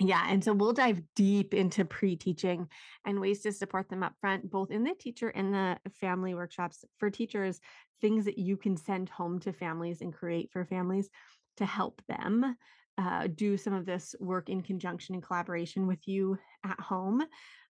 Yeah, 0.00 0.26
and 0.28 0.42
so 0.42 0.52
we'll 0.52 0.72
dive 0.72 1.02
deep 1.14 1.54
into 1.54 1.84
pre-teaching 1.84 2.68
and 3.04 3.20
ways 3.20 3.42
to 3.42 3.52
support 3.52 3.88
them 3.88 4.02
up 4.02 4.14
front, 4.20 4.50
both 4.50 4.70
in 4.70 4.84
the 4.84 4.94
teacher 4.94 5.28
and 5.28 5.52
the 5.54 5.78
family 5.92 6.34
workshops 6.34 6.84
for 6.98 7.10
teachers, 7.10 7.60
things 8.00 8.24
that 8.24 8.38
you 8.38 8.56
can 8.56 8.76
send 8.76 9.10
home 9.10 9.38
to 9.40 9.52
families 9.52 10.00
and 10.00 10.12
create 10.12 10.50
for 10.50 10.64
families 10.64 11.10
to 11.58 11.66
help 11.66 12.02
them 12.08 12.56
uh, 12.98 13.26
do 13.34 13.56
some 13.56 13.74
of 13.74 13.86
this 13.86 14.14
work 14.18 14.48
in 14.48 14.62
conjunction 14.62 15.14
and 15.14 15.22
collaboration 15.22 15.86
with 15.86 16.08
you 16.08 16.38
at 16.64 16.80
home 16.80 17.22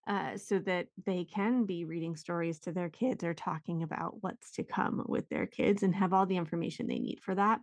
uh, 0.07 0.35
so 0.37 0.59
that 0.59 0.87
they 1.05 1.25
can 1.25 1.65
be 1.65 1.85
reading 1.85 2.15
stories 2.15 2.59
to 2.59 2.71
their 2.71 2.89
kids 2.89 3.23
or 3.23 3.33
talking 3.33 3.83
about 3.83 4.21
what's 4.21 4.51
to 4.51 4.63
come 4.63 5.03
with 5.07 5.27
their 5.29 5.45
kids 5.45 5.83
and 5.83 5.93
have 5.95 6.13
all 6.13 6.25
the 6.25 6.37
information 6.37 6.87
they 6.87 6.99
need 6.99 7.19
for 7.21 7.35
that. 7.35 7.59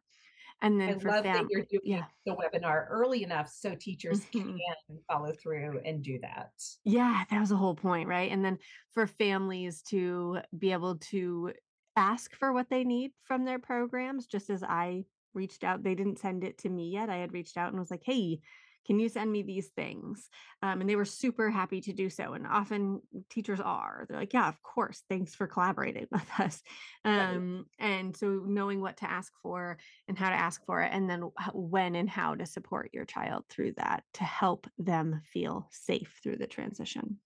And 0.63 0.81
then 0.81 0.91
I 0.91 0.99
for 0.99 1.09
love 1.09 1.25
fam- 1.25 1.47
that 1.47 1.51
you're 1.51 1.65
doing 1.65 1.81
yeah. 1.85 2.05
the 2.27 2.35
webinar 2.37 2.87
early 2.91 3.23
enough 3.23 3.49
so 3.49 3.75
teachers 3.75 4.25
Mhm. 4.27 4.59
can 4.59 4.99
follow 5.09 5.33
through 5.33 5.81
and 5.81 6.03
do 6.03 6.19
that. 6.21 6.51
Yeah, 6.85 7.25
that 7.31 7.41
was 7.41 7.49
the 7.49 7.57
whole 7.57 7.75
point, 7.75 8.09
right? 8.09 8.31
And 8.31 8.45
then 8.45 8.59
for 8.93 9.07
families 9.07 9.83
to 9.85 10.41
be 10.57 10.73
able 10.73 10.97
to 10.99 11.55
ask 11.97 12.35
for 12.37 12.53
what 12.53 12.69
they 12.69 12.85
need 12.85 13.13
from 13.25 13.45
their 13.45 13.59
programs, 13.59 14.27
just 14.27 14.51
as 14.51 14.63
I 14.63 15.05
reached 15.33 15.65
out, 15.65 15.83
they 15.83 15.95
didn't 15.95 16.19
send 16.19 16.45
it 16.45 16.59
to 16.59 16.69
me 16.69 16.91
yet. 16.91 17.09
I 17.09 17.17
had 17.17 17.33
reached 17.33 17.57
out 17.57 17.71
and 17.71 17.79
was 17.79 17.91
like, 17.91 18.03
hey, 18.05 18.41
can 18.87 18.99
you 18.99 19.09
send 19.09 19.31
me 19.31 19.43
these 19.43 19.69
things? 19.69 20.29
Um, 20.63 20.81
and 20.81 20.89
they 20.89 20.97
were 20.97 21.05
super 21.05 21.51
happy 21.51 21.81
to 21.83 21.93
do 21.93 22.11
so. 22.11 22.33
And 22.33 22.47
often 22.47 23.01
teachers 23.29 23.61
are. 23.61 24.07
They're 24.09 24.19
like, 24.19 24.33
yeah, 24.33 24.49
of 24.49 24.63
course. 24.63 25.03
Thanks 25.09 25.35
for 25.35 25.47
collaborating 25.47 26.07
with 26.13 26.29
us. 26.39 26.63
Right. 27.05 27.35
Um, 27.35 27.67
and 27.79 28.17
so 28.17 28.43
knowing 28.47 28.81
what 28.81 28.97
to 28.99 29.11
ask 29.11 29.33
for 29.43 29.79
and 30.09 30.19
how 30.19 30.31
to 30.31 30.37
ask 30.37 30.65
for 30.65 30.83
it, 30.83 30.91
and 30.93 31.09
then 31.09 31.31
when 31.53 31.95
and 31.95 32.09
how 32.09 32.35
to 32.35 32.47
support 32.47 32.91
your 32.93 33.05
child 33.05 33.45
through 33.49 33.73
that 33.77 34.03
to 34.15 34.25
help 34.25 34.67
them 34.79 35.21
feel 35.33 35.69
safe 35.71 36.19
through 36.23 36.37
the 36.37 36.47
transition. 36.47 37.19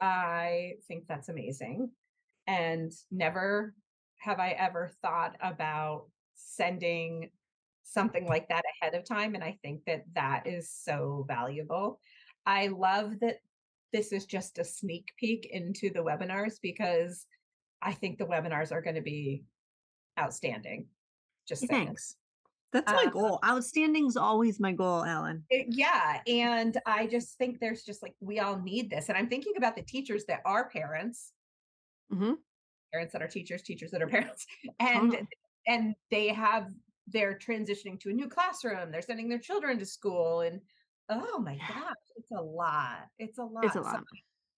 I 0.00 0.74
think 0.88 1.04
that's 1.08 1.28
amazing. 1.28 1.90
And 2.46 2.92
never 3.10 3.74
have 4.20 4.38
I 4.38 4.50
ever 4.50 4.90
thought 5.02 5.36
about 5.40 6.06
sending 6.34 7.30
something 7.84 8.26
like 8.26 8.48
that 8.48 8.64
ahead 8.80 8.94
of 8.94 9.04
time. 9.04 9.34
And 9.34 9.44
I 9.44 9.58
think 9.62 9.82
that 9.86 10.04
that 10.14 10.46
is 10.46 10.70
so 10.70 11.24
valuable. 11.28 12.00
I 12.46 12.68
love 12.68 13.20
that 13.20 13.36
this 13.92 14.10
is 14.12 14.26
just 14.26 14.58
a 14.58 14.64
sneak 14.64 15.12
peek 15.18 15.46
into 15.52 15.90
the 15.90 16.00
webinars 16.00 16.54
because 16.60 17.26
I 17.80 17.92
think 17.92 18.18
the 18.18 18.26
webinars 18.26 18.72
are 18.72 18.82
going 18.82 18.96
to 18.96 19.02
be 19.02 19.44
outstanding. 20.18 20.86
Just. 21.46 21.68
Thanks. 21.68 22.16
That's 22.72 22.90
my 22.90 23.04
Uh, 23.06 23.10
goal. 23.10 23.38
is 24.08 24.16
always 24.16 24.58
my 24.58 24.72
goal, 24.72 25.04
Ellen. 25.04 25.44
It- 25.48 25.66
yeah. 25.70 26.22
And 26.26 26.76
I 26.86 27.06
just 27.06 27.38
think 27.38 27.60
there's 27.60 27.84
just 27.84 28.02
like, 28.02 28.14
we 28.20 28.40
all 28.40 28.58
need 28.58 28.90
this. 28.90 29.08
And 29.08 29.16
I'm 29.16 29.28
thinking 29.28 29.52
about 29.56 29.76
the 29.76 29.82
teachers 29.82 30.24
that 30.24 30.40
are 30.44 30.68
parents, 30.70 31.32
Mhm. 32.12 32.38
parents 32.92 33.12
that 33.12 33.22
are 33.22 33.28
teachers, 33.28 33.62
teachers 33.62 33.92
that 33.92 34.02
are 34.02 34.08
parents, 34.38 34.46
and 34.80 35.12
Totally. 35.12 35.28
and 35.68 35.94
they 36.10 36.28
have 36.28 36.72
they're 37.06 37.38
transitioning 37.38 38.00
to 38.00 38.10
a 38.10 38.12
new 38.12 38.28
classroom. 38.28 38.90
They're 38.90 39.02
sending 39.02 39.28
their 39.28 39.38
children 39.38 39.78
to 39.78 39.86
school, 39.86 40.40
and 40.40 40.62
oh 41.08 41.38
my 41.38 41.56
Yeah. 41.56 41.68
gosh, 41.68 41.94
it's 42.16 42.30
a 42.30 42.40
lot. 42.42 43.08
It's 43.18 43.38
a 43.38 43.44
lot. 43.44 43.64
It's 43.66 43.76
a 43.76 43.82
So 43.82 43.90
lot. 43.90 44.04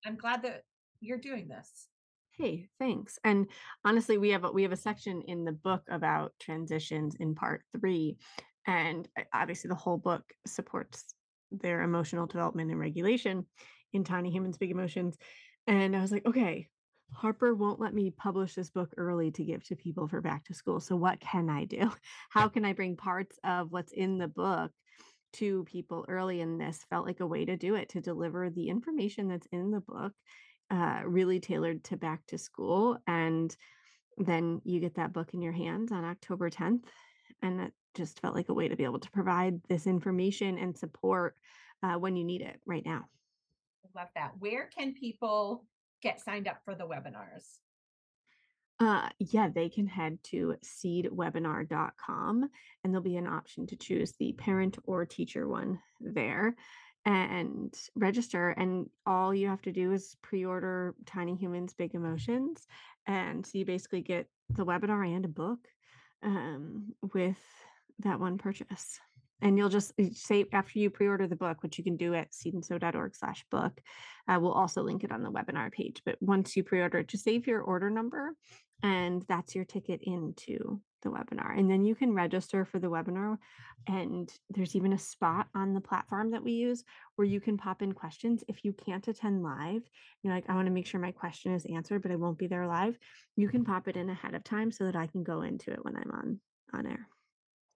I'm 0.05 0.17
glad 0.17 0.43
that 0.43 0.65
you're 1.01 1.19
doing 1.19 1.49
this. 1.49 1.89
Hey, 2.33 2.69
thanks. 2.79 3.19
And 3.25 3.51
honestly, 3.85 4.19
we 4.19 4.31
have 4.31 4.45
a, 4.45 4.51
we 4.53 4.63
have 4.63 4.73
a 4.73 4.77
section 4.77 5.23
in 5.23 5.45
the 5.45 5.53
book 5.53 5.83
about 5.89 6.35
transitions 6.39 7.15
in 7.17 7.35
part 7.35 7.65
three, 7.73 8.19
and 8.67 9.09
uh, 9.19 9.25
obviously 9.33 9.69
the 9.69 9.75
whole 9.75 9.97
book 9.97 10.35
supports 10.47 11.15
their 11.51 11.81
emotional 11.83 12.27
development 12.27 12.71
and 12.71 12.79
regulation 12.79 13.47
in 13.93 14.05
Tiny 14.05 14.31
Humans, 14.31 14.59
Big 14.59 14.71
Emotions. 14.71 15.17
And 15.67 15.97
I 15.97 16.01
was 16.01 16.13
like, 16.13 16.27
okay, 16.27 16.69
Harper 17.13 17.55
won't 17.55 17.81
let 17.81 17.95
me 17.95 18.11
publish 18.11 18.55
this 18.55 18.71
book 18.71 18.93
early 18.97 19.31
to 19.33 19.45
give 19.45 19.65
to 19.65 19.77
people 19.77 20.07
for 20.07 20.21
back 20.21 20.45
to 20.45 20.55
school. 20.55 20.81
So 20.81 20.97
what 20.97 21.21
can 21.21 21.49
I 21.49 21.65
do? 21.65 21.91
How 22.31 22.49
can 22.49 22.65
I 22.65 22.73
bring 22.73 22.97
parts 22.97 23.39
of 23.45 23.73
what's 23.73 23.93
in 23.93 24.19
the 24.19 24.29
book 24.29 24.73
to 25.35 25.65
people 25.65 26.05
early? 26.09 26.41
And 26.41 26.61
this 26.61 26.85
felt 26.91 27.07
like 27.07 27.21
a 27.21 27.27
way 27.27 27.45
to 27.45 27.57
do 27.57 27.75
it 27.75 27.89
to 27.91 28.01
deliver 28.01 28.51
the 28.51 28.69
information 28.69 29.29
that's 29.29 29.49
in 29.53 29.71
the 29.71 29.81
book 29.81 30.13
uh, 30.71 31.03
really 31.05 31.41
tailored 31.41 31.85
to 31.85 31.97
back 31.97 32.27
to 32.27 32.39
school. 32.39 32.99
And 33.07 33.57
then 34.19 34.61
you 34.65 34.81
get 34.81 34.97
that 34.97 35.13
book 35.13 35.33
in 35.33 35.43
your 35.43 35.53
hands 35.53 35.93
on 35.93 36.05
October 36.05 36.51
10th. 36.51 36.85
And 37.43 37.61
it 37.61 37.73
just 37.95 38.21
felt 38.21 38.35
like 38.35 38.49
a 38.49 38.55
way 38.55 38.69
to 38.69 38.77
be 38.77 38.85
able 38.85 39.01
to 39.01 39.11
provide 39.11 39.61
this 39.69 39.87
information 39.87 40.59
and 40.59 40.77
support 40.77 41.37
uh, 41.83 41.95
when 41.95 42.17
you 42.17 42.25
need 42.25 42.43
it 42.43 42.61
right 42.67 42.85
now. 42.85 43.05
Love 43.95 44.09
that. 44.15 44.33
Where 44.39 44.69
can 44.77 44.93
people 44.93 45.65
get 46.07 46.21
signed 46.21 46.47
up 46.47 46.59
for 46.65 46.75
the 46.75 46.87
webinars? 46.87 47.59
Uh, 48.79 49.09
yeah, 49.19 49.49
they 49.49 49.69
can 49.69 49.87
head 49.87 50.19
to 50.23 50.55
seedwebinar.com 50.65 52.49
and 52.85 52.93
there'll 52.93 53.03
be 53.03 53.17
an 53.17 53.27
option 53.27 53.67
to 53.67 53.77
choose 53.77 54.13
the 54.19 54.33
parent 54.35 54.79
or 54.85 55.05
teacher 55.05 55.49
one 55.49 55.81
there 56.01 56.55
and 57.05 57.75
register. 57.97 58.51
And 58.51 58.89
all 59.05 59.35
you 59.35 59.49
have 59.49 59.63
to 59.63 59.73
do 59.73 59.93
is 59.93 60.17
pre 60.23 60.45
order 60.45 60.95
Tiny 61.07 61.35
Humans 61.35 61.75
Big 61.75 61.95
Emotions. 61.95 62.67
And 63.07 63.45
so 63.45 63.59
you 63.59 63.65
basically 63.65 64.03
get 64.03 64.29
the 64.51 64.67
webinar 64.67 65.07
and 65.07 65.25
a 65.25 65.29
book 65.29 65.61
um, 66.23 66.93
with 67.15 67.39
that 68.01 68.21
one 68.21 68.39
purchase. 68.39 69.01
And 69.43 69.59
you'll 69.59 69.69
just 69.69 69.93
uh, 70.01 70.05
say 70.13 70.47
after 70.53 70.79
you 70.79 70.91
pre-order 70.91 71.27
the 71.27 71.37
book, 71.37 71.63
which 71.63 71.79
you 71.79 71.85
can 71.85 71.97
do 71.97 72.15
at 72.15 72.33
seedandsew.org 72.33 73.15
slash 73.15 73.45
book, 73.51 73.81
uh, 74.29 74.39
we'll 74.41 74.53
also 74.53 74.83
link 74.83 75.05
it 75.05 75.13
on 75.13 75.23
the 75.23 75.31
webinar 75.31 75.71
page. 75.71 76.03
But 76.05 76.17
once 76.21 76.57
you 76.57 76.63
pre-order 76.63 76.99
it, 76.99 77.09
just 77.09 77.25
save 77.25 77.47
your 77.47 77.61
order 77.61 77.91
number 77.91 78.35
and 78.83 79.25
that's 79.29 79.55
your 79.55 79.65
ticket 79.65 80.01
into 80.03 80.81
the 81.03 81.11
webinar. 81.11 81.59
And 81.59 81.71
then 81.71 81.85
you 81.85 81.95
can 81.95 82.13
register 82.13 82.65
for 82.65 82.79
the 82.79 82.89
webinar. 82.89 83.39
And 83.87 84.31
there's 84.51 84.75
even 84.75 84.93
a 84.93 84.99
spot 84.99 85.47
on 85.55 85.73
the 85.73 85.81
platform 85.81 86.33
that 86.33 86.43
we 86.43 86.53
use 86.53 86.83
where 87.15 87.27
you 87.27 87.41
can 87.41 87.57
pop 87.57 87.83
in 87.83 87.93
questions. 87.93 88.43
If 88.49 88.65
you 88.65 88.73
can't 88.73 89.07
attend 89.07 89.43
live, 89.43 89.83
you're 90.23 90.35
like, 90.35 90.45
I 90.49 90.55
want 90.55 90.67
to 90.67 90.73
make 90.73 90.87
sure 90.87 91.01
my 91.01 91.13
question 91.13 91.53
is 91.53 91.67
answered, 91.67 92.03
but 92.03 92.11
I 92.11 92.17
won't 92.17 92.39
be 92.39 92.49
there 92.49 92.67
live. 92.67 92.99
You 93.37 93.49
can 93.49 93.65
pop 93.65 93.89
it 93.89 93.97
in 93.97 94.11
ahead 94.11 94.35
of 94.35 94.45
time 94.45 94.73
so 94.73 94.85
that 94.85 94.97
I 94.97 95.07
can 95.07 95.23
go 95.23 95.43
into 95.43 95.71
it 95.71 95.85
when 95.85 95.97
I'm 95.97 96.11
on 96.11 96.41
on 96.75 96.87
air. 96.87 97.09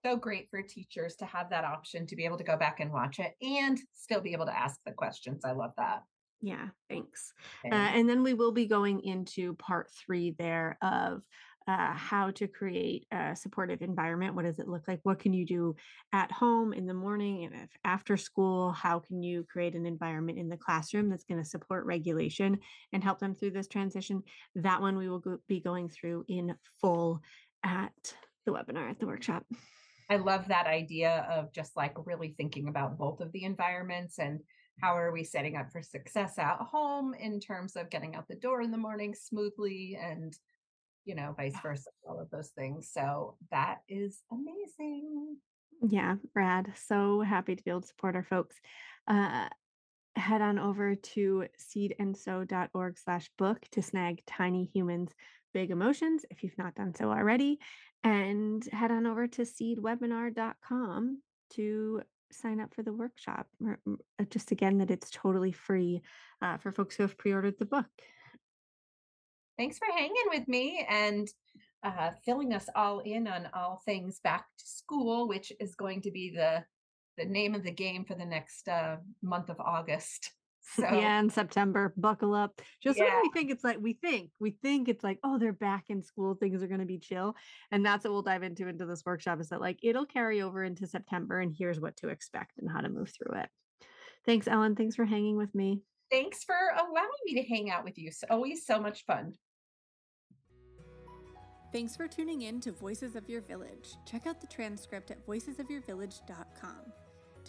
So 0.05 0.17
great 0.17 0.49
for 0.51 0.63
teachers 0.63 1.17
to 1.17 1.27
have 1.27 1.51
that 1.51 1.65
option 1.65 2.07
to 2.07 2.17
be 2.17 2.25
able 2.25 2.39
to 2.39 2.45
go 2.45 2.57
back 2.57 2.81
and 2.81 2.93
watch 2.93 3.19
it 3.19 3.35
and 3.43 3.79
still 3.93 4.21
be 4.21 4.33
able 4.33 4.47
to 4.47 4.59
ask 4.59 4.81
the 4.87 4.93
questions. 4.93 5.45
I 5.45 5.53
love 5.53 5.73
that. 5.77 6.03
Yeah, 6.41 6.69
thanks. 6.89 7.35
Uh, 7.71 7.75
and 7.75 8.09
then 8.09 8.23
we 8.23 8.33
will 8.33 8.53
be 8.53 8.67
going 8.67 9.01
into 9.01 9.55
part 9.55 9.91
three 10.07 10.35
there 10.39 10.79
of 10.81 11.23
uh, 11.69 11.93
how 11.93 12.31
to 12.31 12.49
create 12.49 13.07
a 13.13 13.37
supportive 13.37 13.83
environment. 13.83 14.35
What 14.35 14.47
does 14.47 14.59
it 14.59 14.67
look 14.67 14.89
like? 14.89 15.01
What 15.03 15.19
can 15.19 15.35
you 15.35 15.45
do 15.45 15.77
at 16.13 16.33
home 16.33 16.73
in 16.73 16.87
the 16.87 16.95
morning 16.95 17.45
and 17.45 17.55
if 17.55 17.71
after 17.85 18.17
school? 18.17 18.73
How 18.73 18.99
can 18.99 19.23
you 19.23 19.45
create 19.53 19.75
an 19.75 19.85
environment 19.85 20.39
in 20.39 20.49
the 20.49 20.57
classroom 20.57 21.11
that's 21.11 21.25
going 21.25 21.43
to 21.43 21.49
support 21.49 21.85
regulation 21.85 22.59
and 22.93 23.05
help 23.05 23.19
them 23.19 23.35
through 23.35 23.51
this 23.51 23.69
transition? 23.69 24.23
That 24.55 24.81
one 24.81 24.97
we 24.97 25.09
will 25.11 25.21
go- 25.21 25.39
be 25.47 25.61
going 25.61 25.91
through 25.91 26.25
in 26.27 26.55
full 26.81 27.21
at 27.63 28.15
the 28.47 28.53
webinar 28.53 28.91
at 28.91 28.99
the 28.99 29.07
workshop. 29.07 29.45
I 30.11 30.17
love 30.17 30.49
that 30.49 30.67
idea 30.67 31.27
of 31.31 31.53
just 31.53 31.77
like 31.77 31.95
really 32.05 32.35
thinking 32.37 32.69
about 32.69 32.99
both 32.99 33.21
of 33.21 33.31
the 33.33 33.45
environments 33.45 34.19
and 34.19 34.41
how 34.83 34.97
are 34.97 35.13
we 35.13 35.23
setting 35.25 35.57
up 35.57 35.71
for 35.71 35.83
success 35.83 36.39
at 36.39 36.57
home 36.59 37.15
in 37.15 37.39
terms 37.39 37.77
of 37.77 37.91
getting 37.91 38.17
out 38.17 38.27
the 38.29 38.35
door 38.35 38.61
in 38.61 38.71
the 38.71 38.79
morning 38.79 39.15
smoothly 39.15 39.97
and 40.01 40.37
you 41.05 41.15
know 41.15 41.35
vice 41.37 41.55
versa 41.63 41.91
all 42.09 42.21
of 42.21 42.29
those 42.31 42.51
things 42.51 42.91
so 42.93 43.37
that 43.51 43.79
is 43.89 44.23
amazing 44.33 45.37
Yeah, 45.83 46.17
rad. 46.35 46.73
So 46.89 47.23
happy 47.23 47.57
to 47.57 47.63
be 47.63 47.71
able 47.71 47.81
to 47.81 47.87
support 47.87 48.15
our 48.15 48.23
folks. 48.23 48.57
Uh, 49.07 49.49
head 50.17 50.43
on 50.43 50.59
over 50.59 50.95
to 50.95 51.45
seedandsew.org 51.59 52.99
slash 52.99 53.31
book 53.39 53.61
to 53.73 53.83
snag 53.83 54.23
Tiny 54.27 54.71
Humans 54.75 55.13
Big 55.55 55.71
Emotions 55.71 56.25
if 56.31 56.43
you've 56.43 56.59
not 56.59 56.75
done 56.75 56.95
so 56.95 57.11
already. 57.11 57.59
And 58.03 58.65
head 58.73 58.91
on 58.91 59.07
over 59.07 59.27
to 59.29 59.43
seedwebinar.com 59.43 61.23
to 61.55 62.03
sign 62.33 62.61
up 62.61 62.75
for 62.75 62.83
the 62.83 62.93
workshop. 62.93 63.47
Uh, 63.67 64.25
Just 64.31 64.53
again, 64.53 64.79
that 64.79 64.91
it's 64.91 65.11
totally 65.11 65.53
free 65.53 66.03
uh, 66.41 66.57
for 66.59 66.73
folks 66.73 66.97
who 66.97 67.03
have 67.03 67.19
pre 67.19 67.33
ordered 67.33 67.59
the 67.59 67.67
book. 67.67 67.87
thanks 69.59 69.79
for 69.79 69.89
hanging 69.93 70.15
with 70.29 70.49
me 70.49 70.87
and 70.89 71.29
uh, 71.83 72.11
filling 72.25 72.55
us 72.55 72.69
all 72.75 73.01
in 73.01 73.27
on 73.27 73.49
all 73.53 73.83
things 73.85 74.21
back 74.23 74.47
to 74.59 74.67
school 74.67 75.29
which 75.29 75.53
is 75.61 75.75
going 75.75 76.01
to 76.03 76.11
be 76.11 76.31
the 76.31 76.65
the 77.21 77.27
name 77.27 77.55
of 77.55 77.63
the 77.63 77.71
game 77.71 78.05
for 78.05 78.15
the 78.15 78.25
next 78.25 78.67
uh, 78.69 78.97
month 79.23 79.51
of 79.51 79.61
august 79.61 80.33
so 80.77 80.83
yeah, 80.83 81.19
in 81.19 81.31
September, 81.31 81.95
buckle 81.97 82.35
up. 82.35 82.61
Just 82.83 82.99
when 82.99 83.09
Yeah. 83.09 83.21
we 83.23 83.31
think 83.33 83.51
it's 83.51 83.65
like 83.65 83.79
we 83.81 83.95
think 83.95 84.31
we 84.39 84.51
think 84.63 84.89
it's 84.89 85.03
like 85.03 85.19
oh 85.25 85.39
they're 85.39 85.55
back 85.55 85.85
in 85.89 86.03
school, 86.03 86.35
things 86.35 86.63
are 86.63 86.69
going 86.69 86.81
to 86.81 86.87
be 86.87 86.99
chill, 86.99 87.35
and 87.73 87.85
that's 87.85 88.05
what 88.05 88.13
we'll 88.13 88.23
dive 88.23 88.43
into 88.43 88.69
into 88.69 88.85
this 88.85 89.03
workshop. 89.05 89.41
Is 89.41 89.49
that 89.49 89.61
like 89.63 89.79
it'll 89.83 90.05
carry 90.05 90.43
over 90.43 90.63
into 90.63 90.87
September, 90.87 91.41
and 91.41 91.55
here's 91.59 91.81
what 91.81 91.97
to 91.97 92.09
expect 92.09 92.59
and 92.59 92.71
how 92.71 92.81
to 92.83 92.91
move 92.91 93.11
through 93.11 93.41
it. 93.41 93.49
Thanks, 94.27 94.47
Ellen. 94.47 94.77
Thanks 94.77 94.97
for 94.97 95.07
hanging 95.07 95.39
with 95.39 95.53
me. 95.55 95.81
thanks 96.11 96.45
for 96.45 96.55
allowing 96.77 97.21
me 97.25 97.43
to 97.43 97.49
hang 97.49 97.71
out 97.71 97.83
with 97.85 97.97
you 97.97 98.09
it's 98.09 98.23
always 98.31 98.67
so 98.67 98.79
much 98.79 99.05
fun 99.07 99.33
Thanks 101.73 101.97
for 101.97 102.09
tuning 102.09 102.43
in 102.43 102.61
to 102.63 102.73
Voices 102.73 103.15
of 103.15 103.29
Your 103.29 103.41
Village. 103.43 103.91
Check 104.05 104.27
out 104.27 104.41
the 104.41 104.49
transcript 104.49 105.13
at 105.13 105.25
voicesofyourvillage.com. 105.25 106.93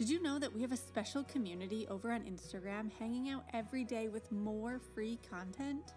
Did 0.02 0.10
you 0.10 0.20
know 0.24 0.40
that 0.40 0.52
we 0.52 0.64
have 0.64 0.72
a 0.72 0.78
special 0.78 1.24
community 1.26 1.88
over 1.88 2.12
on 2.12 2.22
Instagram 2.22 2.90
hanging 2.98 3.30
out 3.30 3.44
every 3.54 3.84
day 3.84 4.08
with 4.08 4.32
more 4.32 4.80
free 4.96 5.20
content? 5.30 5.94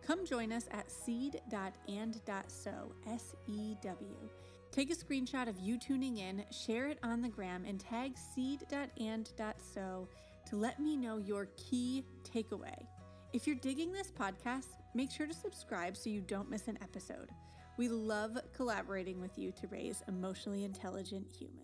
Come 0.00 0.24
join 0.24 0.50
us 0.50 0.66
at 0.70 0.90
seed.and.sew, 0.90 1.52
S 3.06 3.34
E 3.46 3.76
W. 3.82 4.16
Take 4.72 4.90
a 4.90 4.96
screenshot 4.96 5.46
of 5.46 5.60
you 5.60 5.78
tuning 5.78 6.16
in, 6.16 6.42
share 6.50 6.88
it 6.88 6.98
on 7.02 7.20
the 7.20 7.28
gram, 7.28 7.66
and 7.66 7.78
tag 7.78 8.14
seed.and.sew 8.16 10.08
to 10.48 10.56
let 10.56 10.80
me 10.80 10.96
know 10.96 11.18
your 11.18 11.48
key 11.58 12.06
takeaway. 12.22 12.86
If 13.34 13.46
you're 13.46 13.56
digging 13.56 13.92
this 13.92 14.10
podcast, 14.10 14.68
make 14.94 15.10
sure 15.10 15.26
to 15.26 15.34
subscribe 15.34 15.98
so 15.98 16.08
you 16.08 16.22
don't 16.22 16.48
miss 16.48 16.66
an 16.66 16.78
episode. 16.80 17.28
We 17.76 17.88
love 17.88 18.38
collaborating 18.54 19.20
with 19.20 19.36
you 19.36 19.52
to 19.60 19.66
raise 19.66 20.02
emotionally 20.08 20.64
intelligent 20.64 21.30
humans. 21.30 21.63